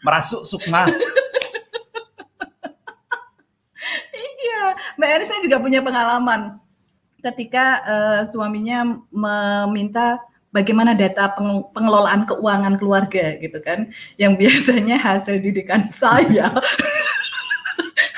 [0.00, 0.88] merasuk sukma.
[4.44, 4.76] Iya.
[5.00, 6.60] Mbak Eris saya juga punya pengalaman
[7.24, 10.20] ketika uh, suaminya meminta
[10.54, 11.34] bagaimana data
[11.72, 13.90] pengelolaan keuangan keluarga gitu kan.
[14.20, 16.52] Yang biasanya hasil didikan saya.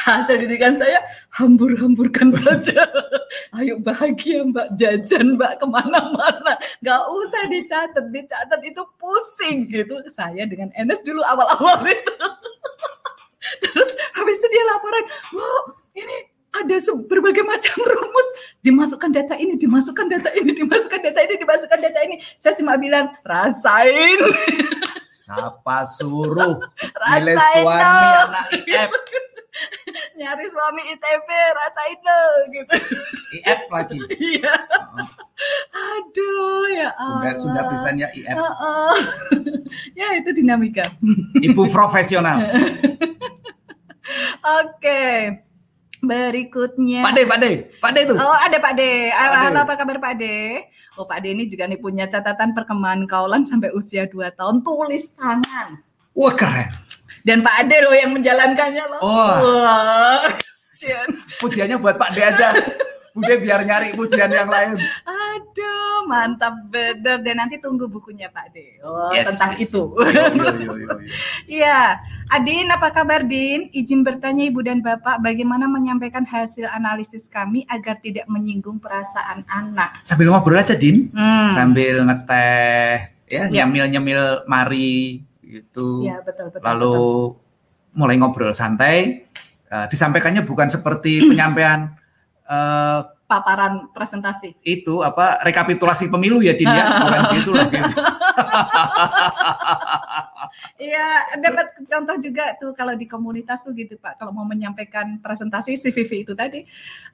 [0.06, 1.02] Hasil didikan saya
[1.34, 2.78] hambur-hamburkan saja.
[3.58, 4.78] Ayo bahagia mbak.
[4.78, 6.54] Jajan mbak ke mana-mana.
[6.78, 8.06] Nggak usah dicatat.
[8.14, 9.98] Dicatat itu pusing gitu.
[10.06, 12.14] Saya dengan Enes dulu awal-awal itu.
[13.66, 15.04] Terus habis itu dia laporan
[15.34, 15.62] wow
[15.98, 16.16] ini
[16.62, 16.76] ada
[17.06, 18.28] berbagai macam rumus.
[18.64, 22.16] Dimasukkan data ini dimasukkan data ini dimasukkan data ini dimasukkan data ini.
[22.40, 24.18] Saya cuma bilang rasain.
[25.26, 26.58] Siapa suruh?
[27.18, 28.90] Milih suami anak IF
[30.16, 32.20] nyari suami ITB rasain lo
[32.52, 32.76] gitu.
[33.40, 33.98] IF lagi?
[34.16, 34.54] Iya.
[35.72, 38.96] Aduh ya sudah sudah bisanya IF -uh.
[39.96, 40.84] ya itu dinamika.
[41.40, 42.44] Ibu profesional.
[42.44, 42.60] Oke.
[44.76, 45.46] okay.
[46.04, 47.00] Berikutnya.
[47.04, 48.14] Pak De, Pak De, Pak De itu.
[48.16, 49.10] Oh, ada Pak De.
[49.12, 50.66] Halo, apa kabar Pak De?
[51.00, 55.16] Oh, Pak De ini juga nih punya catatan perkembangan kaulan sampai usia 2 tahun tulis
[55.16, 55.80] tangan.
[56.16, 56.72] Wah, keren.
[57.26, 59.00] Dan Pak Ade loh yang menjalankannya loh.
[59.02, 59.34] Oh.
[59.60, 60.30] Wah.
[61.42, 62.48] Pujiannya buat Pak De aja.
[63.16, 64.76] Bude biar nyari pujian yang lain.
[65.08, 67.24] Aduh, mantap bener.
[67.24, 68.76] Dan nanti tunggu bukunya Pak De.
[68.84, 69.72] Oh, yes, tentang yes.
[69.72, 69.82] itu.
[71.48, 71.96] Iya.
[72.28, 73.72] Adin, apa kabar Din?
[73.72, 80.04] Izin bertanya Ibu dan Bapak, bagaimana menyampaikan hasil analisis kami agar tidak menyinggung perasaan anak?
[80.04, 81.08] Sambil ngobrol aja, Din.
[81.16, 81.54] Hmm.
[81.56, 83.64] Sambil ngeteh, ya, ya.
[83.64, 86.04] nyemil-nyemil mari gitu.
[86.04, 86.66] Iya, betul, betul.
[86.66, 86.98] Lalu
[87.32, 87.96] betul.
[87.96, 89.24] mulai ngobrol santai.
[89.66, 91.95] Uh, disampaikannya bukan seperti penyampaian
[92.46, 94.54] uh, paparan presentasi.
[94.62, 97.66] Itu apa rekapitulasi pemilu ya Din ya, bukan gitu loh.
[97.68, 97.94] Gitu.
[100.78, 105.74] Iya, dapat contoh juga tuh kalau di komunitas tuh gitu Pak, kalau mau menyampaikan presentasi
[105.74, 106.62] CVV itu tadi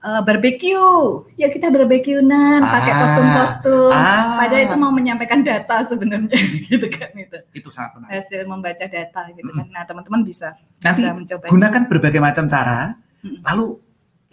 [0.05, 3.91] uh, barbecue, ya kita barbekyunan ah, pakai kostum-kostum.
[3.91, 6.37] Ah, Padahal itu mau menyampaikan data sebenarnya
[6.71, 7.39] gitu kan itu.
[7.57, 8.13] Itu sangat menarik.
[8.21, 9.67] Hasil membaca data gitu kan.
[9.73, 10.53] Nah, teman-teman bisa
[10.85, 11.45] Nanti bisa mencoba.
[11.49, 13.81] Gunakan berbagai macam cara, lalu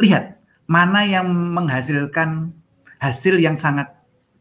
[0.02, 0.39] lihat
[0.70, 2.53] mana yang menghasilkan
[3.01, 3.89] hasil yang sangat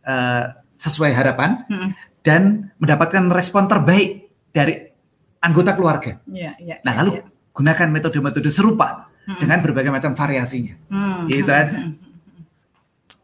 [0.04, 1.90] uh, sesuai harapan hmm.
[2.20, 4.92] dan mendapatkan respon terbaik dari
[5.40, 6.20] anggota keluarga.
[6.28, 7.24] Ya, ya, nah, ya, lalu ya.
[7.56, 9.40] gunakan metode-metode serupa hmm.
[9.40, 10.76] dengan berbagai macam variasinya.
[10.92, 11.32] Hmm.
[11.32, 11.78] Itu aja.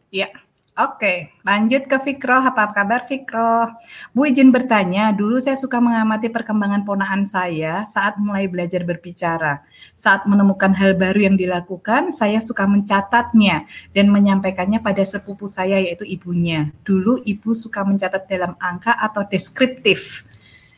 [0.08, 0.28] Iya.
[0.74, 2.34] Oke, lanjut ke Fikro.
[2.34, 3.70] Apa kabar Fikro?
[4.10, 9.62] Bu izin bertanya, dulu saya suka mengamati perkembangan ponakan saya saat mulai belajar berbicara.
[9.94, 16.02] Saat menemukan hal baru yang dilakukan, saya suka mencatatnya dan menyampaikannya pada sepupu saya yaitu
[16.10, 16.74] ibunya.
[16.82, 20.26] Dulu ibu suka mencatat dalam angka atau deskriptif.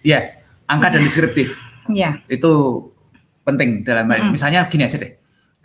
[0.04, 0.28] Iya,
[0.68, 1.56] angka dan deskriptif.
[1.88, 2.20] Iya.
[2.28, 2.84] Itu
[3.48, 4.36] penting dalam hal ini.
[4.36, 5.15] Misalnya gini aja deh.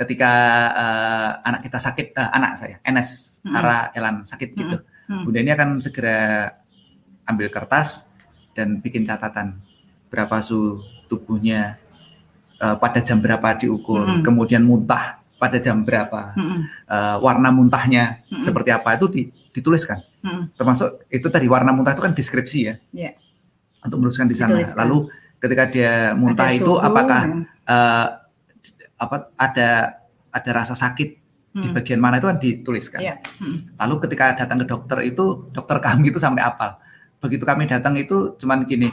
[0.02, 0.32] Ketika
[0.74, 3.54] eh, anak kita sakit, eh, anak saya, Enes, Mm-mm.
[3.54, 4.82] Ara, Elan sakit gitu.
[5.06, 5.30] Hmm.
[5.30, 6.50] Bunda ini akan segera
[7.30, 8.10] ambil kertas
[8.58, 9.62] dan bikin catatan
[10.10, 11.78] berapa suhu tubuhnya
[12.58, 14.24] eh, pada jam berapa diukur, Mm-mm.
[14.26, 16.60] kemudian muntah pada jam berapa, Mm-mm.
[16.90, 18.42] eh, warna muntahnya Mm-mm.
[18.42, 20.02] seperti apa itu di- dituliskan.
[20.26, 20.58] Mm-mm.
[20.58, 23.12] Termasuk itu tadi warna muntah itu kan deskripsi ya, Iya.
[23.86, 24.58] untuk menuliskan di sana.
[24.58, 24.82] Dituliskan.
[24.82, 24.98] Lalu
[25.38, 27.22] ketika dia muntah Ada itu suhu, apakah
[27.70, 28.08] eh,
[29.02, 29.98] apa ada
[30.30, 31.10] ada rasa sakit
[31.52, 31.76] di mm.
[31.76, 33.02] bagian mana itu kan dituliskan.
[33.02, 33.16] Iya.
[33.42, 33.76] Mm.
[33.76, 36.78] Lalu ketika datang ke dokter itu dokter kami itu sampai apal.
[37.20, 38.88] Begitu kami datang itu cuman gini.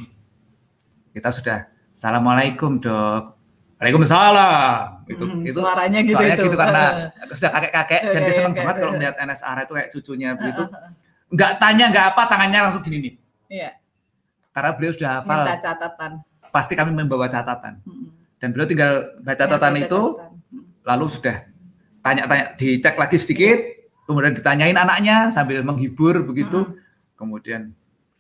[1.12, 3.38] Kita sudah Assalamualaikum dok.
[3.78, 5.06] Waalaikumsalam.
[5.06, 6.44] Itu Mm, itu suaranya gitu soalnya itu.
[6.50, 6.84] gitu karena
[7.30, 10.62] sudah kakek-kakek dan dia seneng kakek, banget kalau melihat NSR itu kayak cucunya begitu.
[10.66, 10.92] Uh, uh, uh.
[11.30, 13.14] Nggak tanya nggak apa tangannya langsung gini nih.
[13.50, 13.70] Iya.
[14.50, 15.38] Karena beliau sudah hafal.
[15.46, 16.11] Minta catatan.
[16.50, 17.78] Pasti kami membawa catatan.
[17.86, 18.17] Mm.
[18.39, 20.26] Dan beliau tinggal baca catatan itu catatan.
[20.49, 20.64] Mm.
[20.86, 21.36] lalu sudah
[22.01, 23.59] tanya-tanya dicek lagi sedikit
[24.05, 26.74] kemudian ditanyain anaknya sambil menghibur begitu Mm.
[27.14, 27.62] kemudian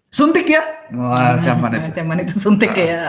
[0.08, 0.60] suntik ya
[0.90, 2.82] wah zaman Nah, itu zaman itu suntik Ah.
[2.82, 3.04] ya.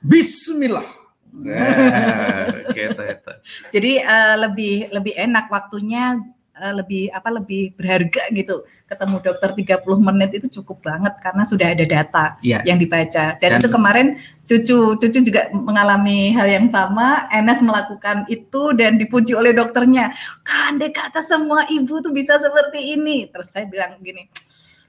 [0.00, 0.86] Bismillah
[1.30, 3.32] Eh, gitu itu
[3.70, 6.18] Jadi eh, lebih lebih enak waktunya
[6.60, 8.62] eh, lebih apa lebih berharga gitu.
[8.84, 12.60] Ketemu dokter 30 menit itu cukup banget karena sudah ada data Iya.
[12.68, 13.40] yang dibaca.
[13.40, 14.06] Dan, Dan- itu kemarin
[14.44, 17.26] cucu cucu juga mengalami hal yang sama.
[17.32, 20.12] Enes melakukan itu dan dipuji oleh dokternya.
[20.44, 23.26] Kandai kata semua ibu tuh bisa seperti ini.
[23.32, 24.28] Terus saya bilang gini,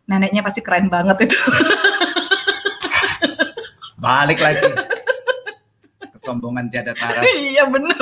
[0.05, 1.39] neneknya pasti keren banget itu.
[4.01, 4.65] balik lagi
[6.09, 7.97] kesombongan tiada tara iya bener.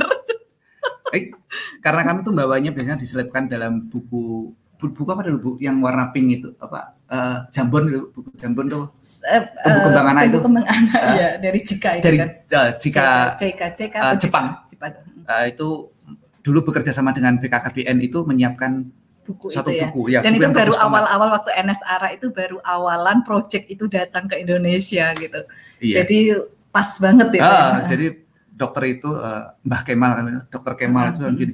[1.11, 1.33] Eh,
[1.77, 6.09] karena kami tuh bawanya biasanya diselipkan dalam buku bu- buku apa dulu bu yang warna
[6.09, 8.83] pink itu apa Eh, jambon dulu buku jambon tuh
[9.25, 10.37] Eh, Tumbuh kembang anak itu.
[10.39, 11.13] kembang anak, Ah.
[11.15, 12.29] ya dari Cika itu dari kan.
[12.77, 13.01] jika
[13.35, 14.45] CK, CK, eh, atau Jepang.
[14.63, 14.91] Jepang.
[15.25, 15.67] eh, itu
[16.39, 18.85] dulu bekerja sama dengan BKKBN itu menyiapkan
[19.23, 19.83] buku satu itu ya.
[19.85, 23.85] buku ya Dan buku itu baru awal-awal waktu NS Ara itu baru awalan project itu
[23.85, 25.41] datang ke Indonesia gitu.
[25.79, 25.95] iya.
[25.99, 26.17] Jadi
[26.69, 27.41] pas banget ya.
[27.41, 28.21] Ah, jadi
[28.59, 30.11] dokter itu eh, Mbah Kemal,
[30.51, 31.39] dokter Kemal itu kan hmm.
[31.39, 31.53] gini.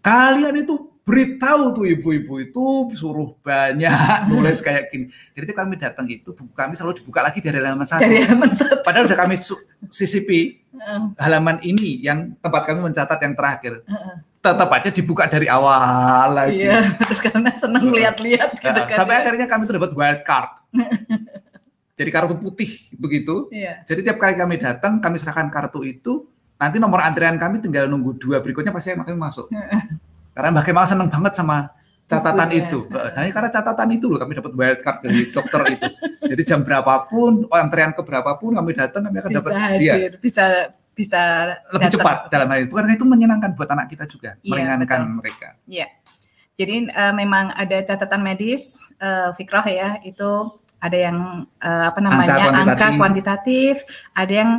[0.00, 2.62] Kalian itu beritahu tuh ibu-ibu itu
[2.94, 3.90] suruh banyak
[4.32, 5.12] nulis kayak gini.
[5.34, 8.00] Jadi itu kami datang itu buku kami selalu dibuka lagi dari halaman satu.
[8.00, 8.80] dari halaman satu.
[8.80, 9.60] Padahal sudah kami su-
[9.90, 13.84] sisipi Heeh, halaman ini yang tempat kami mencatat yang terakhir.
[13.84, 14.16] heeh.
[14.40, 16.64] Tetap aja dibuka dari awal lagi.
[16.64, 18.96] Iya, betul karena senang lihat-lihat gitu Nah, kan.
[18.96, 19.20] sampai ya.
[19.20, 20.48] akhirnya kami tuh dapat wild card.
[22.00, 23.52] Jadi kartu putih begitu.
[23.52, 23.84] Iya.
[23.84, 26.24] Jadi tiap kali kami datang, kami serahkan kartu itu,
[26.56, 29.52] nanti nomor antrian kami tinggal nunggu dua berikutnya pasti kami masuk.
[30.32, 31.68] Karena Mbak Kemal seneng banget sama
[32.08, 32.88] catatan itu.
[32.88, 35.88] Nah, karena catatan itu loh kami dapat wild card dari dokter itu.
[36.24, 40.44] Jadi jam berapapun, antrian ke berapapun kami datang, kami akan Bisa dapat hadir, dia bisa
[40.90, 41.20] bisa
[41.70, 42.00] lebih datang.
[42.00, 42.72] cepat dalam hal itu.
[42.74, 45.16] Karena itu menyenangkan buat anak kita juga, Iya, meringankan betul.
[45.20, 45.48] mereka.
[46.60, 48.60] Jadi eh, memang ada catatan medis
[49.00, 51.18] eh, Fikroh ya, itu ada yang
[51.60, 52.96] eh, apa namanya Angka angka kuantitatif.
[52.98, 53.74] kuantitatif,
[54.16, 54.50] ada yang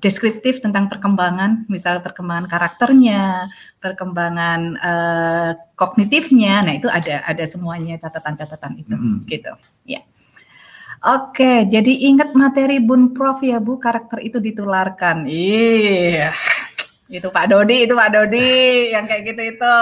[0.00, 3.48] deskriptif tentang perkembangan, misal perkembangan karakternya,
[3.80, 6.64] perkembangan eh, kognitifnya.
[6.64, 9.28] Nah itu ada ada semuanya catatan-catatan itu Mm-mm.
[9.28, 9.52] gitu.
[9.84, 10.00] Ya.
[11.00, 15.24] Oke, jadi ingat materi Bun Prof ya Bu, karakter itu ditularkan.
[15.24, 16.36] Iya.
[17.08, 18.48] Itu Pak Dodi, itu Pak Dodi
[18.94, 19.76] yang kayak gitu itu.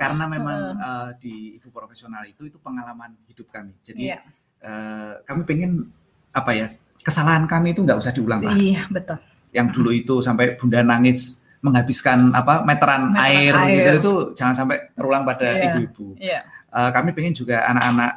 [0.00, 3.76] Karena memang eh, di ibu profesional itu itu pengalaman hidup kami.
[3.84, 4.24] Jadi Iya.
[4.64, 5.92] Eh, kami pengen
[6.32, 6.66] apa ya
[6.98, 8.72] kesalahan kami itu nggak usah diulang lagi.
[8.72, 9.20] Iya, betul.
[9.52, 13.72] Yang dulu itu sampai bunda nangis menghabiskan apa meteran, Meteran air, air.
[13.72, 15.64] gitu itu jangan sampai terulang pada Iya.
[15.70, 16.06] ibu-ibu.
[16.16, 16.40] Iya.
[16.68, 18.12] Eh, kami pengen juga anak-anak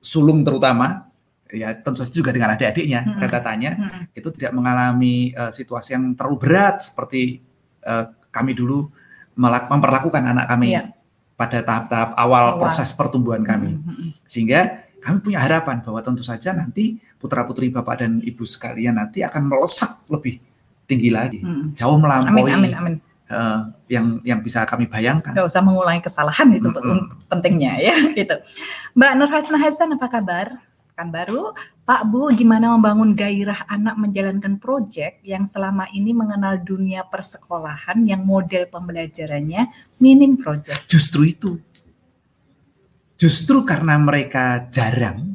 [0.00, 1.08] sulung terutama
[1.48, 3.20] ya tentu saja juga dengan adik-adiknya Mm-mm.
[3.24, 4.02] rata-ratanya Mm-mm.
[4.12, 7.40] itu tidak mengalami eh, situasi yang terlalu berat seperti
[7.82, 8.88] eh, kami dulu
[9.38, 10.92] memperlakukan anak kami Iya.
[11.38, 12.58] pada tahap-tahap awal, Awal.
[12.58, 13.78] proses pertumbuhan kami
[14.24, 19.22] sehingga kami punya harapan bahwa tentu saja nanti putra putri bapak dan ibu sekalian nanti
[19.22, 20.42] akan melesat lebih
[20.84, 21.74] tinggi lagi Mm-mm.
[21.76, 22.94] jauh Amin, melampaui amin, amin.
[23.28, 23.60] eh,
[23.92, 27.28] yang yang bisa kami bayangkan Gak usah mengulangi kesalahan itu Mm-mm.
[27.28, 28.36] pentingnya ya gitu.
[28.96, 30.46] Mbak Nur Hasna Hasan apa kabar?
[30.98, 31.54] Kan baru,
[31.86, 38.26] Pak Bu, gimana membangun gairah anak menjalankan proyek yang selama ini mengenal dunia persekolahan yang
[38.26, 39.70] model pembelajarannya
[40.02, 40.74] minim proyek.
[40.90, 41.62] justru itu
[43.18, 45.34] justru karena mereka jarang,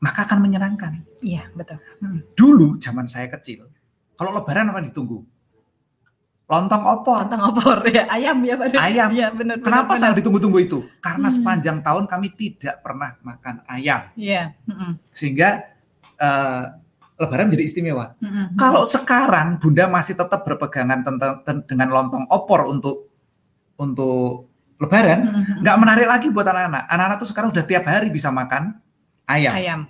[0.00, 1.04] maka akan menyenangkan.
[1.20, 1.78] Iya, betul.
[2.00, 2.20] Mm.
[2.32, 3.68] Dulu zaman saya kecil,
[4.16, 5.20] kalau lebaran apa ditunggu?
[6.44, 7.24] Lontong opor.
[7.24, 8.76] Lontong opor ya, ayam ya Pak.
[8.76, 9.08] Ayam.
[9.16, 9.64] Iya, benar.
[9.64, 10.78] Kenapa benar, sangat ditunggu-tunggu itu?
[11.00, 11.36] Karena Hmm.
[11.40, 14.12] sepanjang tahun kami tidak pernah makan ayam.
[14.12, 14.52] Iya.
[14.68, 15.72] mm-mm, Sehingga
[16.14, 16.62] eh,
[17.16, 18.12] lebaran menjadi istimewa.
[18.20, 18.60] mm-mm.
[18.60, 23.08] Kalau sekarang Bunda masih tetap berpegangan tentang ten- dengan lontong opor untuk
[23.74, 25.62] untuk lebaran, Mm-mm.
[25.62, 26.82] nggak menarik lagi buat anak-anak.
[26.90, 28.74] Anak-anak tuh sekarang udah tiap hari bisa makan
[29.30, 29.52] ayam.
[29.54, 29.80] ayam.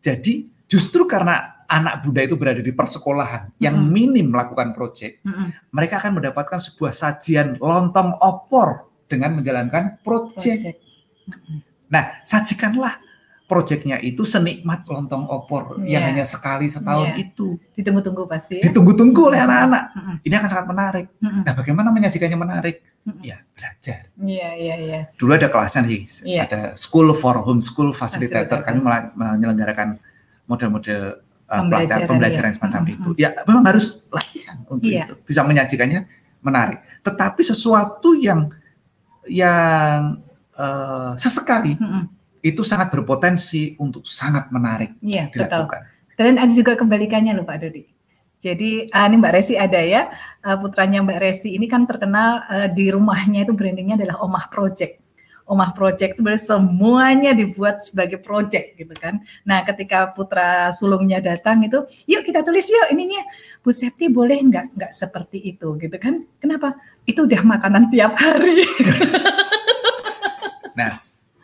[0.00, 3.92] Jadi justru karena anak Bunda itu berada di persekolahan yang Mm-mm.
[3.92, 5.52] minim melakukan proyek, Mm-mm.
[5.72, 10.80] mereka akan mendapatkan sebuah sajian lontong opor dengan menjalankan proyek.
[11.92, 13.03] Nah, sajikanlah
[13.44, 16.08] proyeknya itu senikmat lontong opor yang Iya.
[16.08, 17.28] hanya sekali setahun Iya.
[17.28, 17.60] itu.
[17.76, 18.56] Ditunggu-tunggu pasti.
[18.58, 18.72] ya.
[18.72, 19.84] Ditunggu-tunggu oleh anak-anak.
[19.92, 20.16] Mm-mm.
[20.24, 21.06] Ini akan sangat menarik.
[21.20, 21.42] Mm-mm.
[21.44, 22.76] Nah, bagaimana menyajikannya menarik?
[23.04, 23.20] Mm-mm.
[23.20, 24.08] Ya, belajar.
[24.16, 25.00] Iya, iya, iya.
[25.14, 26.48] Dulu ada kelasnya sih, Iya.
[26.48, 28.64] ada School for Homeschool Facilitator.
[28.64, 28.80] Facilitator.
[28.80, 28.80] Kami
[29.12, 30.00] menyelenggarakan
[30.44, 31.02] model-model
[31.44, 32.56] uh, Pembelajaran, pelatihan pembelajaran ya.
[32.56, 32.94] semacam Mm-mm.
[32.96, 33.08] itu.
[33.20, 35.04] Ya, memang harus latihan untuk Iya.
[35.04, 35.14] itu.
[35.22, 36.00] Bisa menyajikannya
[36.40, 36.80] menarik.
[37.04, 38.48] Tetapi sesuatu yang
[39.28, 40.20] yang
[40.54, 42.13] eh, sesekali Mm-mm.
[42.44, 45.00] Itu sangat berpotensi untuk sangat menarik
[45.32, 45.48] betul.
[45.48, 45.80] dilakukan.
[46.14, 47.82] Dan ada juga kebalikannya loh Pak Dodi.
[48.44, 50.12] Jadi ah, ini Mbak Resi ada ya,
[50.44, 55.00] ah, putranya Mbak Resi ini kan terkenal ah, di rumahnya itu brandingnya adalah Omah Project.
[55.48, 59.20] Omah Project itu semuanya dibuat sebagai project gitu kan.
[59.44, 63.24] Nah ketika putra sulungnya datang itu, yuk kita tulis yuk ininya.
[63.64, 66.24] Bu Septi boleh nggak nggak seperti itu gitu kan?
[66.40, 66.76] Kenapa?
[67.08, 68.64] Itu udah makanan tiap hari.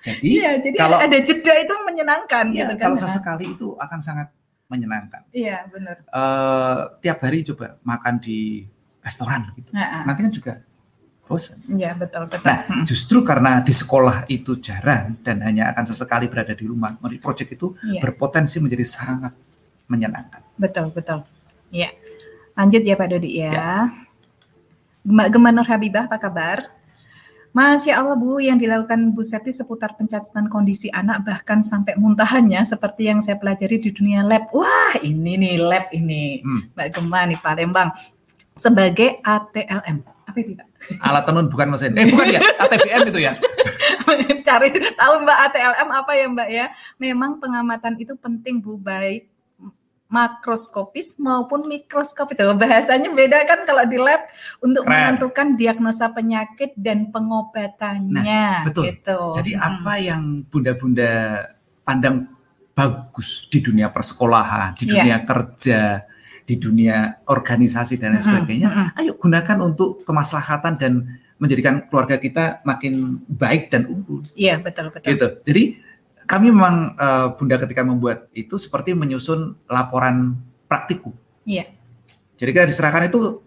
[0.00, 2.82] Jadi Iya, jadi kalau- ada jeda itu menyenangkan ya, gitu kan.
[2.82, 4.28] kalau sesekali itu akan sangat
[4.66, 5.28] menyenangkan.
[5.30, 6.00] Iya benar.
[6.02, 8.64] Eh, tiap hari coba makan di
[9.00, 9.68] restoran gitu.
[9.70, 10.02] Nah, ah.
[10.04, 10.52] Nanti kan juga
[11.22, 11.60] bosan.
[11.68, 12.42] Iya betul betul.
[12.42, 12.84] Nah, Mm.
[12.84, 17.76] justru karena di sekolah itu jarang dan hanya akan sesekali berada di rumah, proyek itu
[17.82, 18.00] Iya.
[18.00, 19.34] berpotensi menjadi sangat
[19.84, 20.42] menyenangkan.
[20.54, 21.22] Betul, betul.
[21.68, 21.90] Ya.
[22.54, 23.50] Lanjut ya Pak Dodi ya.
[23.50, 23.74] Ya.
[25.00, 26.58] Mbak Gemma Nur Habibah, apa kabar?
[27.50, 33.10] Masya Allah Bu, yang dilakukan Bu Septi seputar pencatatan kondisi anak bahkan sampai muntahannya seperti
[33.10, 34.46] yang saya pelajari di dunia lab.
[34.54, 36.38] Wah ini nih lab ini.
[36.46, 36.70] Hmm.
[36.78, 37.90] Mbak Gemma nih Palembang.
[38.54, 39.98] Sebagai ATLM.
[40.30, 40.66] Apa itu Pak?
[41.02, 41.90] Alat tenun bukan mesin.
[41.98, 43.32] Eh bukan ya, ATBM itu ya.
[44.46, 46.66] Cari tahu Mbak ATLM apa ya Mbak ya?
[47.02, 49.29] Memang pengamatan itu penting Bu, baik
[50.10, 52.34] makroskopis maupun mikroskopis.
[52.34, 54.26] Coba bahasanya beda kan kalau di lab
[54.58, 54.92] untuk Keren.
[55.14, 58.66] menentukan diagnosa penyakit dan pengobatannya.
[58.66, 58.84] betul.
[58.90, 59.18] Gitu.
[59.38, 59.68] Jadi Mm-mm.
[59.80, 61.12] apa yang bunda-bunda
[61.86, 62.26] pandang
[62.74, 64.92] bagus di dunia persekolahan, di Iya.
[64.98, 65.80] dunia kerja,
[66.42, 66.96] di dunia
[67.30, 68.98] organisasi dan lain sebagainya, mm-mm.
[68.98, 70.92] ayo gunakan untuk kemaslahatan dan
[71.38, 74.20] menjadikan keluarga kita makin baik dan unggul.
[74.34, 75.08] Iya betul betul.
[75.14, 75.26] Gitu.
[75.46, 75.62] Jadi
[76.30, 80.38] kami memang eh, bunda ketika membuat itu seperti menyusun laporan
[80.70, 81.10] praktikum.
[81.42, 81.66] Iya.
[82.38, 83.42] Jadi kita diserahkan itu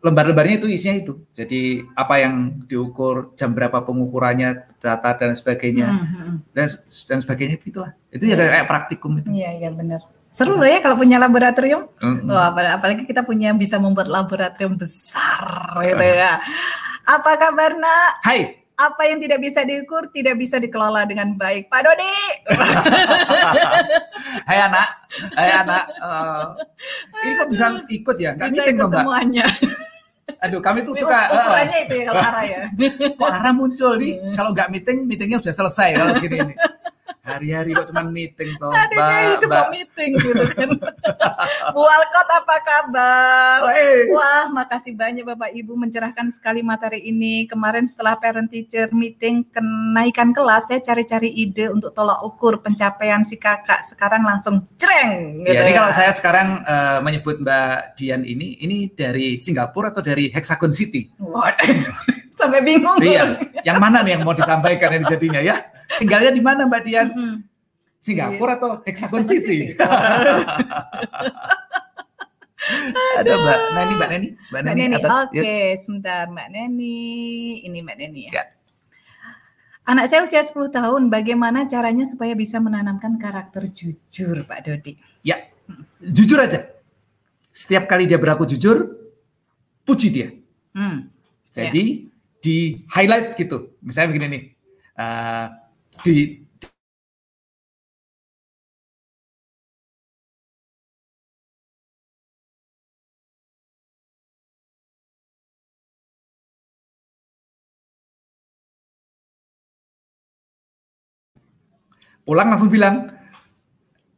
[0.00, 1.12] lembar-lembarnya itu isinya itu.
[1.34, 6.30] Jadi apa yang diukur, jam berapa pengukurannya, data dan sebagainya Mm-mm.
[6.56, 6.66] dan
[7.10, 7.92] dan sebagainya itulah.
[8.08, 8.48] Itu ya Iya.
[8.64, 9.28] kayak praktikum itu.
[9.30, 10.00] Iya iya benar.
[10.32, 11.88] Seru loh ya kalau punya laboratorium.
[12.00, 12.28] Mm-mm.
[12.32, 16.40] Wah, apal- apalagi kita punya bisa membuat laboratorium besar gitu ya.
[17.06, 18.24] Apa kabar nak?
[18.26, 21.72] Hai, Apa yang tidak bisa diukur tidak bisa dikelola dengan baik.
[21.72, 22.12] Pak Dodi.
[24.52, 24.88] hai anak,
[25.32, 25.84] hai anak.
[25.96, 26.44] Eh,
[27.24, 28.36] ini kok bisa ikut ya?
[28.36, 29.00] Bisa meeting ikut dong mbak?
[29.00, 29.44] semuanya.
[30.44, 31.32] Aduh, kami tuh suka.
[31.32, 32.60] ukurannya itu ya kalau arah ya.
[33.20, 34.12] kok arah muncul nih?
[34.36, 36.54] Kalau nggak meeting, meetingnya sudah selesai kalau gini ini.
[37.26, 39.42] Hari-hari kok cuma meeting toh, mbak.
[39.44, 40.70] mau meeting gitu kan.
[41.74, 43.58] Bu Alkot apa kabar?
[43.60, 44.06] Oh, eh.
[44.14, 47.44] Wah, makasih banyak Bapak Ibu mencerahkan sekali materi ini.
[47.44, 53.36] Kemarin setelah parent teacher meeting kenaikan kelas, saya cari-cari ide untuk tolak ukur pencapaian si
[53.36, 53.82] kakak.
[53.82, 55.42] Sekarang langsung jreng.
[55.42, 55.82] Gitu Ya, ini ya.
[55.82, 61.10] kalau saya sekarang eh, menyebut Mbak Dian ini, ini dari Singapura atau dari Hexagon City?
[61.18, 61.90] Waduh,
[62.36, 63.00] sampai bingung.
[63.00, 65.56] Iya, yang mana nih yang mau disampaikan ini jadinya ya?
[65.96, 67.08] Tinggalnya di mana Mbak Dian?
[67.10, 67.34] Mm-mm.
[67.96, 69.72] Singapura atau Hexagon Hexagon City?
[69.72, 69.80] City.
[73.22, 75.10] Ada Mbak Neni, Mbak Neni, Mbak Mbak Neni, Neni, atas.
[75.30, 75.86] oke, yes.
[75.86, 76.98] sebentar Mbak Neni.
[77.62, 78.42] Ini Mbak Neni ya.
[78.42, 78.44] Ya.
[79.86, 84.98] Anak saya usia 10 tahun, bagaimana caranya supaya bisa menanamkan karakter jujur, Pak Dodi?
[86.02, 86.62] Jujur aja.
[87.50, 88.92] Setiap kali dia berlaku jujur,
[89.88, 90.28] puji dia.
[90.76, 91.08] Hmm.
[91.54, 92.12] Jadi
[92.46, 93.74] di highlight gitu.
[93.82, 94.42] Misalnya begini nih.
[94.96, 95.46] eh,
[96.06, 96.14] di
[112.26, 113.10] pulang langsung bilang,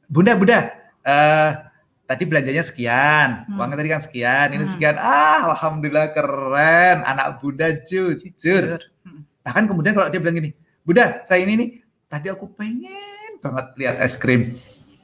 [0.08, 0.58] Bunda, Bunda,
[1.04, 1.67] eh
[2.08, 3.60] tadi belanjanya sekian, Hmm.
[3.60, 4.72] uangnya tadi kan sekian, ini Hmm.
[4.72, 4.96] sekian.
[4.96, 8.80] Ah, alhamdulillah keren, anak Bunda jujur.
[9.04, 9.28] Hmm.
[9.44, 11.70] Bahkan kemudian kalau dia bilang gini, Bunda, saya ini nih,
[12.08, 14.56] tadi aku pengen banget lihat es krim.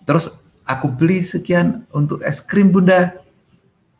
[0.08, 0.32] Terus
[0.64, 3.20] aku beli sekian untuk es krim Bunda.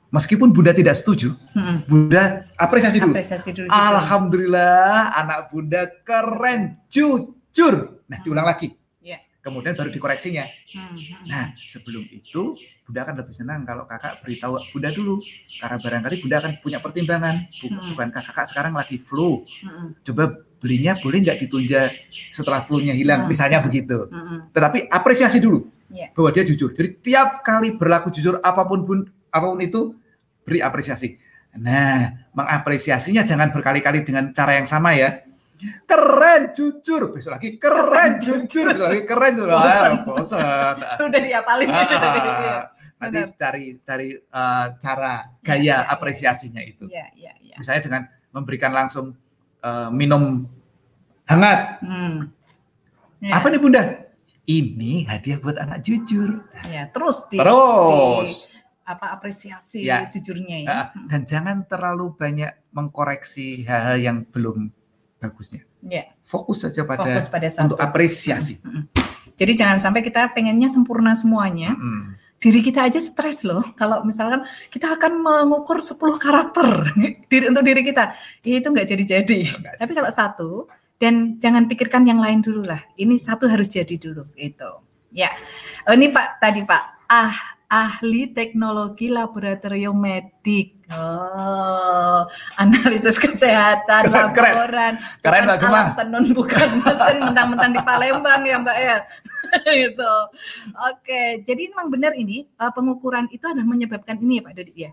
[0.09, 1.85] Meskipun Bunda tidak setuju, Hmm.
[1.85, 3.13] Bunda apresiasi dulu.
[3.13, 3.69] Apresiasi dulu.
[3.69, 8.01] Alhamdulillah, anak Bunda keren, jujur.
[8.09, 8.73] Nah, diulang lagi.
[9.03, 9.21] Iya.
[9.43, 10.47] Kemudian baru dikoreksinya.
[10.73, 11.23] Hmm, hmm.
[11.29, 15.17] Nah, sebelum itu Bunda akan lebih senang kalau kakak beritahu Bunda dulu.
[15.57, 17.49] Karena barangkali Bunda akan punya pertimbangan.
[17.49, 17.97] Hmm.
[17.97, 19.41] Bukankah kakak sekarang lagi flu?
[19.65, 21.89] Hmm, Coba belinya boleh nggak ditunda
[22.29, 23.25] setelah flu-nya hilang?
[23.25, 23.31] Hmm.
[23.33, 24.05] Misalnya begitu.
[24.09, 24.53] hmm.
[24.53, 26.11] Tetapi apresiasi dulu Iya.
[26.11, 26.75] bahwa dia jujur.
[26.75, 28.99] Jadi tiap kali berlaku jujur apa pun pun
[29.31, 29.95] apa pun itu
[30.43, 31.17] beri apresiasi.
[31.55, 35.23] Nah, mengapresiasinya jangan berkali-kali dengan cara yang sama ya.
[35.87, 39.55] Keren jujur, besok lagi keren jujur, besok lagi keren jujur.
[39.55, 39.93] Bosan.
[40.03, 40.75] Bosan.
[41.07, 41.95] Udah diapalin gitu.
[41.95, 43.37] Ah, Nanti Benar.
[43.37, 45.89] cari cari eh, cara Ya, gaya ya, ya.
[45.89, 46.87] apresiasinya itu.
[46.87, 47.57] Iya, iya, iya.
[47.57, 49.15] Misalnya dengan memberikan langsung
[49.61, 50.47] eh, minum
[51.25, 51.81] hangat.
[51.81, 52.31] Hmm.
[53.19, 53.83] Ya, Apa nih Bunda?
[54.45, 56.45] Ini hadiah buat anak jujur.
[56.67, 58.29] ya, terus di, Terus.
[58.45, 58.53] di-
[58.85, 60.05] apa apresiasi Ya.
[60.05, 60.77] jujurnya ya.
[61.09, 64.69] Dan jangan terlalu banyak mengkoreksi hal-hal yang belum
[65.17, 65.65] bagusnya.
[65.81, 67.65] Ya, Fokus saja pada fokus pada satu.
[67.67, 68.61] untuk apresiasi.
[68.61, 68.85] Mm-mm.
[69.35, 71.73] Jadi jangan sampai kita pengennya sempurna semuanya.
[71.73, 72.13] Mm-mm.
[72.45, 73.65] Diri kita aja stres loh.
[73.73, 76.93] Kalau misalkan kita akan mengukur 10 karakter
[77.33, 78.13] diri untuk diri kita,
[78.45, 79.41] itu nggak jadi-jadi.
[79.81, 80.69] Tapi kalau satu
[81.01, 82.85] dan jangan pikirkan yang lain dulu lah.
[83.01, 84.71] Ini satu harus jadi dulu itu.
[85.17, 85.33] Ya.
[85.89, 90.74] Oh, ini Pak tadi Pak ah ahli teknologi laboratorium medik.
[90.93, 92.29] Oh,
[92.61, 94.95] analisis kesehatan Keren, keren.
[95.25, 98.97] Keren, bukan Mbak tenun bukan mesin mentang-mentang di Palembang ya Mbak ya.
[99.81, 100.15] gitu.
[100.93, 104.93] Oke, jadi memang benar ini eh, pengukuran itu adalah menyebabkan ini ya Pak Dodi ya.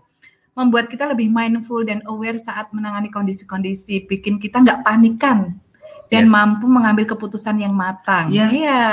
[0.56, 5.60] Membuat kita lebih mindful dan aware saat menangani kondisi-kondisi, bikin kita nggak panikan
[6.12, 6.30] dan Yes.
[6.30, 8.28] mampu mengambil keputusan yang matang.
[8.28, 8.52] Iya.
[8.52, 8.84] Iya,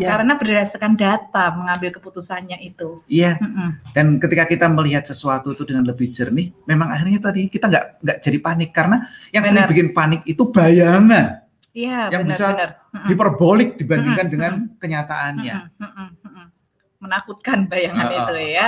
[0.00, 0.08] Iya.
[0.08, 3.04] karena berdasarkan data mengambil keputusannya itu.
[3.04, 3.36] Iya.
[3.36, 3.92] Mm-mm.
[3.92, 8.18] Dan ketika kita melihat sesuatu itu dengan lebih jernih, memang akhirnya tadi kita nggak nggak
[8.18, 8.96] jadi panik karena
[9.28, 9.70] yang sering Benar.
[9.70, 12.70] bikin panik itu bayangan, Iya, Yang bisa benar-benar.
[12.92, 13.08] Mm-mm.
[13.08, 15.56] hiperbolik dibandingkan Mm-mm, dengan kenyataannya.
[15.72, 16.46] Mm-mm, mm-mm, mm-mm.
[17.00, 18.66] Menakutkan bayangan Ah, itu ya.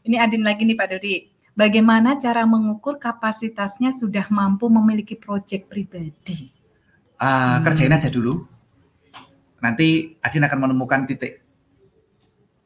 [0.00, 1.16] Ini Adin lagi nih Pak Dodi.
[1.52, 6.54] Bagaimana cara mengukur kapasitasnya sudah mampu memiliki proyek pribadi?
[7.18, 7.66] Ah, Hmm.
[7.66, 8.46] Kerjain aja dulu.
[9.58, 11.42] Nanti Adin akan menemukan titik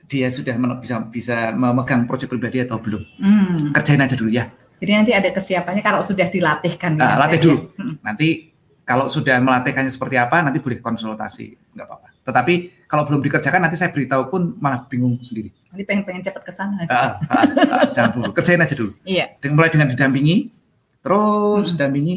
[0.05, 3.01] dia sudah bisa bisa memegang proyek pribadi atau belum.
[3.17, 3.73] Hmm.
[3.73, 4.45] Kerjain aja dulu ya.
[4.77, 6.99] Jadi nanti ada kesiapannya kalau sudah dilatihkan.
[6.99, 7.45] Ah, latih ya.
[7.47, 7.59] dulu.
[7.79, 7.95] Mm.
[8.03, 8.29] Nanti
[8.83, 12.09] kalau sudah melatihkannya seperti apa, nanti boleh konsultasi, nggak apa-apa.
[12.27, 15.55] Tetapi kalau belum dikerjakan, nanti saya beritahu pun malah bingung sendiri.
[15.71, 16.83] Nanti pengen-pengen cepet ke sana.
[16.91, 17.47] Ah, ah,
[17.89, 18.91] jangan dulu, kerjain aja dulu.
[19.07, 20.37] Iya, Dengan- Mulai dengan didampingi,
[20.99, 21.79] terus Hmm.
[21.79, 22.17] dampingi.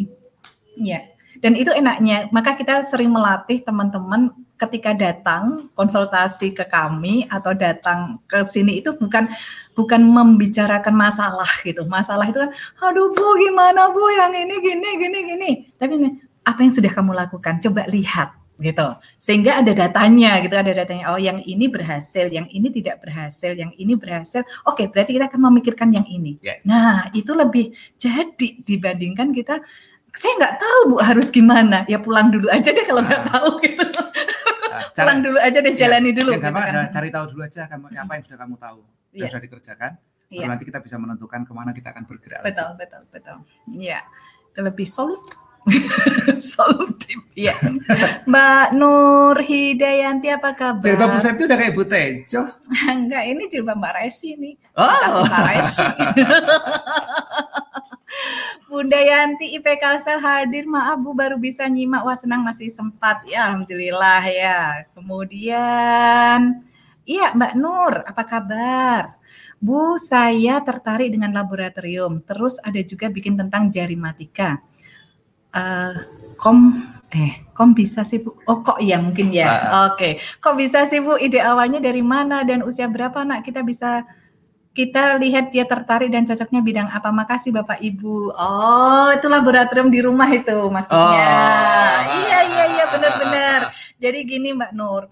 [0.75, 1.14] iya.
[1.45, 8.17] Dan itu enaknya, maka kita sering melatih teman-teman ketika datang konsultasi ke kami atau datang
[8.25, 9.29] ke sini itu bukan
[9.77, 11.85] bukan membicarakan masalah gitu.
[11.85, 12.49] Masalah itu kan,
[12.81, 15.51] aduh bu gimana bu yang ini gini gini gini.
[15.77, 16.09] Tapi ini,
[16.41, 17.61] apa yang sudah kamu lakukan?
[17.61, 18.87] Coba lihat gitu.
[19.21, 21.13] Sehingga ada datanya gitu, ada datanya.
[21.13, 24.41] Oh yang ini berhasil, yang ini tidak berhasil, yang ini berhasil.
[24.65, 26.41] Oke, berarti kita akan memikirkan yang ini.
[26.41, 26.57] Ya.
[26.65, 27.69] Nah itu lebih
[28.01, 29.61] jadi dibandingkan kita
[30.16, 33.28] saya nggak tahu bu harus gimana ya pulang dulu aja deh kalau nggak Ah.
[33.30, 33.84] tahu gitu
[34.66, 36.66] Ah, pulang dulu aja deh Iya, jalani dulu yang gitu kan.
[36.66, 39.28] adalah cari tahu dulu aja kamu apa yang sudah kamu tahu dan Iya.
[39.30, 39.91] sudah dikerjakan.
[39.95, 40.45] Baru Iya.
[40.49, 42.39] nanti kita bisa menentukan ke mana kita akan bergerak.
[42.39, 42.47] lagi.
[42.49, 43.38] betul betul betul
[43.78, 43.99] ya
[44.49, 45.24] itu lebih solut
[46.38, 47.57] solutif ya
[48.24, 52.41] Mbak Nur Hidayanti apa kabar Jilbab pusat itu udah kayak Bu Tejo.
[52.91, 55.82] enggak ini jilbab Mbak Resi nih Oh, Mbak Resi
[58.66, 60.66] Bunda Yanti IPK Kalsel hadir.
[60.66, 62.03] Maaf Bu baru bisa nyimak.
[62.03, 63.24] Wah senang masih sempat.
[63.30, 64.59] Ya Alhamdulillah ya.
[64.97, 66.66] Kemudian
[67.05, 69.01] iya Mbak Nur apa kabar?
[69.61, 72.26] Bu saya tertarik dengan laboratorium.
[72.26, 74.61] Terus ada juga bikin tentang jarimatika
[75.55, 75.93] Eh,
[76.36, 76.84] kom
[77.16, 78.36] eh kom bisa sih Bu?
[78.43, 79.72] Oh kok ya mungkin ya.
[79.88, 80.20] Oke.
[80.43, 81.16] Kok bisa sih Bu?
[81.16, 83.47] Ide awalnya dari mana dan usia berapa nak?
[83.47, 84.03] Kita bisa
[84.76, 87.07] kita lihat dia tertarik dan cocoknya bidang apa.
[87.09, 88.36] Makasih Bapak Ibu.
[88.36, 91.32] Oh, itu laboratorium di rumah itu maksudnya.
[91.32, 91.95] Oh.
[92.19, 93.59] Iya, iya, iya, benar-benar.
[93.95, 95.07] Jadi gini Mbak Nur,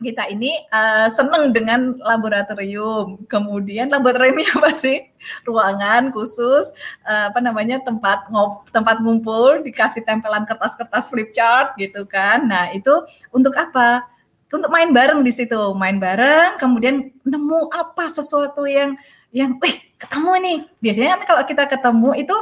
[0.00, 3.28] kita ini eh, seneng dengan laboratorium.
[3.28, 5.12] Kemudian laboratoriumnya apa sih?
[5.44, 6.72] Ruangan khusus,
[7.04, 12.48] eh, apa namanya tempat ngop, tempat ngumpul, dikasih tempelan kertas-kertas flip chart gitu kan.
[12.48, 14.08] Nah itu untuk apa?
[14.56, 18.96] Untuk main bareng di situ, main bareng, kemudian nemu apa sesuatu yang
[19.30, 20.58] yang, wih ketemu nih.
[20.80, 22.36] Biasanya kan kalau kita ketemu itu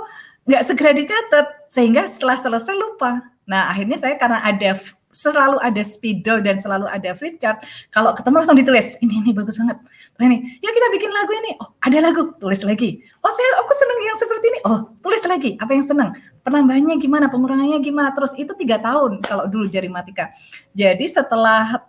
[0.47, 3.21] nggak segera dicatat, sehingga setelah selesai lupa.
[3.45, 4.79] Nah akhirnya saya karena ada
[5.15, 7.63] selalu ada spidol dan selalu ada flip chart.
[7.95, 9.79] Kalau ketemu langsung ditulis, ini ini bagus banget.
[10.19, 11.51] Nah ini, ya kita bikin lagu ini.
[11.63, 13.01] Oh ada lagu, tulis lagi.
[13.23, 14.61] Oh saya aku seneng yang seperti ini.
[14.67, 15.51] Oh tulis lagi.
[15.63, 16.11] Apa yang seneng?
[16.45, 17.33] Penambahannya gimana?
[17.33, 18.13] Pengurangannya gimana?
[18.13, 20.35] Terus itu tiga tahun kalau dulu jari matika.
[20.77, 21.81] Jadi setelah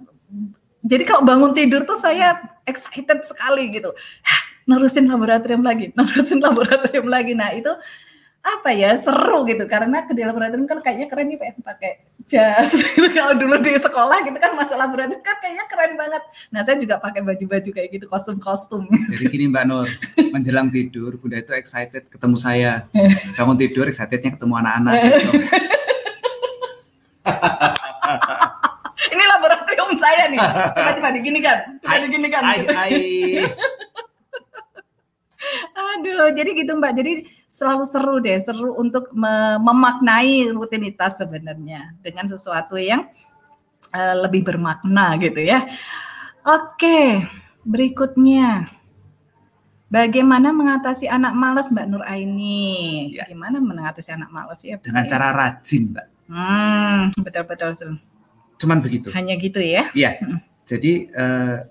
[0.85, 2.37] jadi kalau bangun tidur tuh saya
[2.69, 3.89] excited sekali gitu.
[4.21, 7.33] Hah, nerusin laboratorium lagi, nerusin laboratorium lagi.
[7.33, 7.73] Nah itu
[8.45, 11.91] apa ya seru gitu karena ke laboratorium kan kayaknya keren nih Pak pakai
[12.29, 13.09] jas gitu.
[13.09, 16.21] kalau dulu di sekolah gitu kan masuk laboratorium kan kayaknya keren banget
[16.53, 18.85] nah saya juga pakai baju-baju kayak gitu kostum-kostum
[19.17, 19.89] jadi gini Mbak Nur
[20.29, 22.85] menjelang tidur Bunda itu excited ketemu saya
[23.33, 25.29] bangun tidur excitednya ketemu anak-anak gitu.
[30.05, 30.39] Saya nih
[30.77, 33.01] coba-coba diginikan coba diginikan Hai, hai.
[35.75, 36.93] Aduh, jadi gitu Mbak.
[36.97, 37.13] Jadi
[37.45, 43.05] selalu seru deh, seru untuk me memaknai rutinitas sebenarnya dengan sesuatu yang
[43.93, 45.63] uh, lebih bermakna gitu ya.
[46.45, 47.25] Oke,
[47.65, 48.69] berikutnya.
[49.85, 53.15] Bagaimana mengatasi anak malas Mbak Nur Aini?
[53.15, 53.29] Ya.
[53.29, 54.81] Gimana mengatasi anak malas ya?
[54.81, 56.07] Dengan cara rajin, Mbak.
[56.25, 58.01] Hmm, betul-betul.
[58.57, 59.11] Cuman begitu.
[59.11, 59.91] Hanya gitu ya?
[59.91, 60.21] Iya.
[60.21, 60.39] Hmm.
[60.65, 61.65] Jadi uh,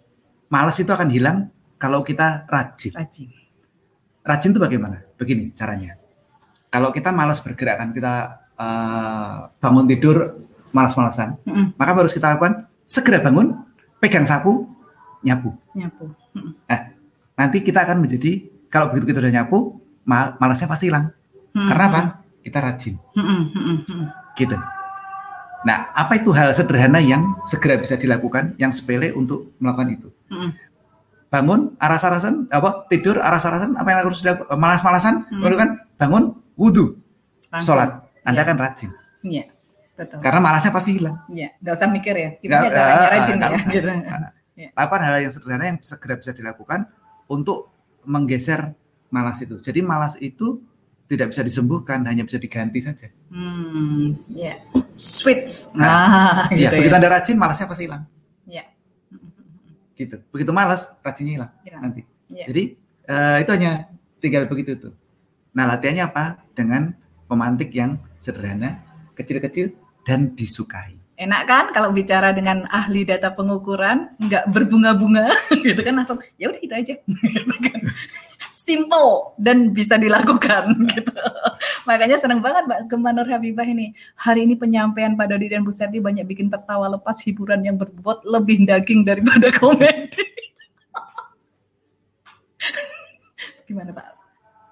[0.48, 2.94] malas itu akan hilang kalau kita rajin.
[2.94, 3.44] Rajin
[4.24, 5.04] rajin itu bagaimana?
[5.20, 6.00] Begini caranya.
[6.72, 8.14] Kalau kita malas bergerak kan kita
[8.58, 10.42] uh, bangun tidur
[10.74, 13.62] malas-malasan, mm maka harus kita lakukan segera bangun,
[14.02, 14.66] pegang sapu,
[15.22, 15.54] nyapu.
[15.78, 16.10] Nyapu.
[16.34, 16.50] Mm.
[16.66, 16.80] Nah,
[17.38, 21.14] nanti kita akan menjadi kalau begitu kita udah nyapu, mal malasnya pasti hilang.
[21.54, 21.68] Mm.
[21.70, 22.00] Karena apa?
[22.42, 22.94] Kita rajin.
[23.14, 23.42] Mm.
[24.34, 24.56] Gitu.
[25.64, 30.08] Nah, apa itu hal sederhana yang segera bisa dilakukan, yang sepele untuk melakukan itu?
[30.28, 30.74] Mm
[31.34, 35.42] bangun aras-arasan apa tidur aras-arasan apa yang harus dilakukan malas-malasan hmm.
[35.42, 36.94] baru kan bangun wudhu
[37.58, 38.46] sholat anda ya.
[38.46, 38.90] kan rajin
[39.26, 39.50] iya
[39.98, 43.48] betul karena malasnya pasti hilang iya nggak usah mikir ya gimana caranya uh, rajin ya
[43.50, 43.70] usah.
[43.74, 43.88] gitu.
[44.62, 44.68] ya.
[44.78, 46.80] lakukan hal yang sederhana yang segera bisa dilakukan
[47.26, 47.74] untuk
[48.06, 48.70] menggeser
[49.10, 50.62] malas itu jadi malas itu
[51.04, 54.56] tidak bisa disembuhkan hanya bisa diganti saja hmm ya yeah.
[54.92, 58.04] switch nah, nah gitu ya, ya begitu anda rajin malasnya pasti hilang
[59.94, 60.20] gitu.
[60.34, 61.78] Begitu malas, rajinnya hilang ya.
[61.78, 62.02] nanti.
[62.28, 62.46] Ya.
[62.50, 62.62] Jadi
[63.08, 63.70] uh, itu hanya
[64.18, 64.94] tinggal begitu tuh.
[65.54, 66.42] Nah latihannya apa?
[66.52, 66.92] Dengan
[67.30, 68.82] pemantik yang sederhana,
[69.14, 70.98] kecil-kecil dan disukai.
[71.14, 75.30] Enak kan kalau bicara dengan ahli data pengukuran, nggak berbunga-bunga,
[75.66, 76.94] gitu kan langsung ya udah itu aja.
[77.38, 77.80] Gitu kan.
[78.54, 81.10] Simple dan bisa dilakukan gitu.
[81.90, 83.90] Makanya senang banget Mbak Gemma Nur Habibah ini.
[84.14, 88.22] Hari ini penyampaian Pak Dodi dan Bu Seti banyak bikin tertawa lepas hiburan yang berbobot
[88.22, 90.22] lebih daging daripada komedi.
[93.66, 94.13] Gimana Pak?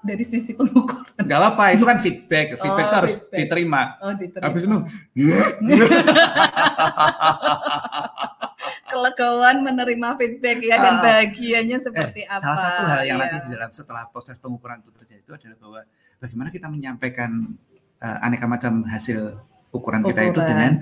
[0.02, 1.14] Dari sisi pengukuran.
[1.22, 2.58] Gak apa, itu kan feedback.
[2.58, 3.38] Feedback oh, itu harus feedback.
[3.38, 3.82] diterima.
[4.02, 4.46] Oh, diterima.
[4.50, 4.78] Habis itu,
[8.92, 11.02] kelegoan menerima feedback ya dan ah.
[11.02, 12.44] bahagianya seperti eh, apa.
[12.44, 13.24] Salah satu hal yang ya.
[13.24, 15.80] nanti di dalam setelah proses pengukuran itu terjadi itu adalah bahwa
[16.20, 17.30] bagaimana kita menyampaikan
[17.98, 19.40] uh, aneka macam hasil
[19.72, 20.10] ukuran, ukuran.
[20.12, 20.72] kita itu dengan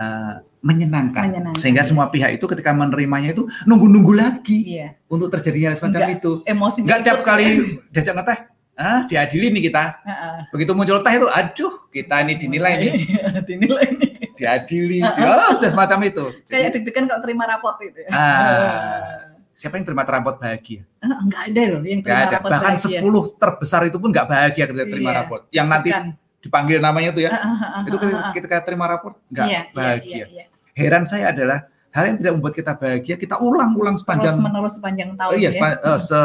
[0.00, 1.24] uh, menyenangkan.
[1.28, 4.96] menyenangkan sehingga semua pihak itu ketika menerimanya itu nunggu-nunggu lagi iya.
[5.12, 7.46] untuk terjadinya semacam Enggak, itu emosi nggak tiap kali
[7.92, 8.38] diajak ngeteh
[8.80, 10.38] ah diadili nih kita uh -uh.
[10.56, 12.92] begitu muncul teh itu aduh kita ini dinilai nih
[13.48, 15.36] dinilai nih diadili uh -uh.
[15.36, 18.10] oh sudah semacam itu kayak deg-degan kalau terima raport itu ya.
[18.16, 19.28] ah
[19.60, 20.88] siapa yang terima raport bahagia?
[21.04, 22.40] Enggak ada loh yang terima ada.
[22.40, 23.00] raport Bahkan bahagia.
[23.04, 25.18] 10 terbesar itu pun enggak bahagia ketika terima iya.
[25.20, 25.42] raport.
[25.52, 26.04] Yang nanti Bukan.
[26.40, 27.30] dipanggil namanya itu ya.
[27.36, 27.96] Uh, uh, uh, itu
[28.40, 30.08] ketika terima raport enggak iya, iya, bahagia.
[30.08, 30.72] Iya, iya, iya.
[30.72, 35.10] Heran saya adalah hal yang tidak membuat kita bahagia, kita ulang-ulang sepanjang terus menerus sepanjang
[35.18, 35.70] tahun iya, ya.
[35.84, 36.20] Uh, se,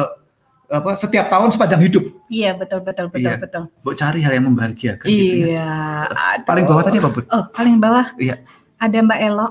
[0.69, 2.03] apa setiap tahun sepanjang hidup.
[2.29, 3.37] Iya, betul betul betul iya.
[3.37, 3.63] betul.
[3.85, 5.73] Bu cari hal yang membahagiakan iya, gitu ya.
[6.09, 6.45] Aduh.
[6.47, 7.21] Paling bawah tadi apa, Bu?
[7.29, 8.05] Oh, paling bawah.
[8.17, 8.41] Iya.
[8.81, 9.47] Ada Mbak Elo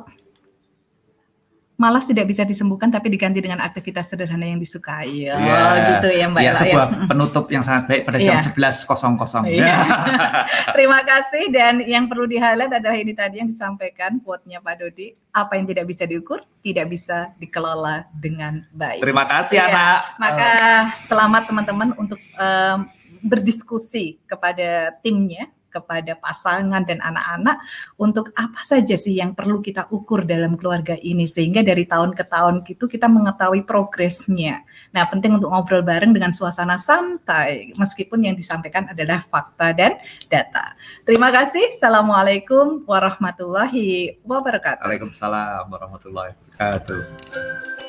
[1.75, 5.27] malas tidak bisa disembuhkan tapi diganti dengan aktivitas sederhana yang disukai.
[5.27, 5.99] Oh, yeah.
[5.99, 6.43] gitu ya Mbak.
[6.43, 7.07] Iya, ya, sebuah ya.
[7.11, 8.75] penutup yang sangat baik pada jam yeah.
[8.79, 9.51] 11.00.
[9.51, 9.81] Yeah.
[10.79, 15.59] Terima kasih dan yang perlu di-highlight adalah ini tadi yang disampaikan quote-nya Pak Dodi, apa
[15.59, 19.05] yang tidak bisa diukur tidak bisa dikelola dengan baik.
[19.05, 19.68] Terima kasih ya.
[19.68, 19.99] Anak.
[20.16, 20.51] Maka
[20.97, 22.89] selamat teman-teman untuk um,
[23.20, 27.59] berdiskusi kepada timnya kepada pasangan dan anak-anak
[27.99, 32.25] untuk apa saja sih yang perlu kita ukur dalam keluarga ini sehingga dari tahun ke
[32.31, 34.62] tahun itu kita mengetahui progresnya.
[34.95, 39.99] Nah, penting untuk ngobrol bareng dengan suasana santai meskipun yang disampaikan adalah fakta dan
[40.31, 40.79] data.
[41.03, 41.75] Terima kasih.
[41.75, 44.87] Assalamualaikum warahmatullahi wabarakatuh.
[44.87, 47.84] Waalaikumsalam warahmatullahi wabarakatuh.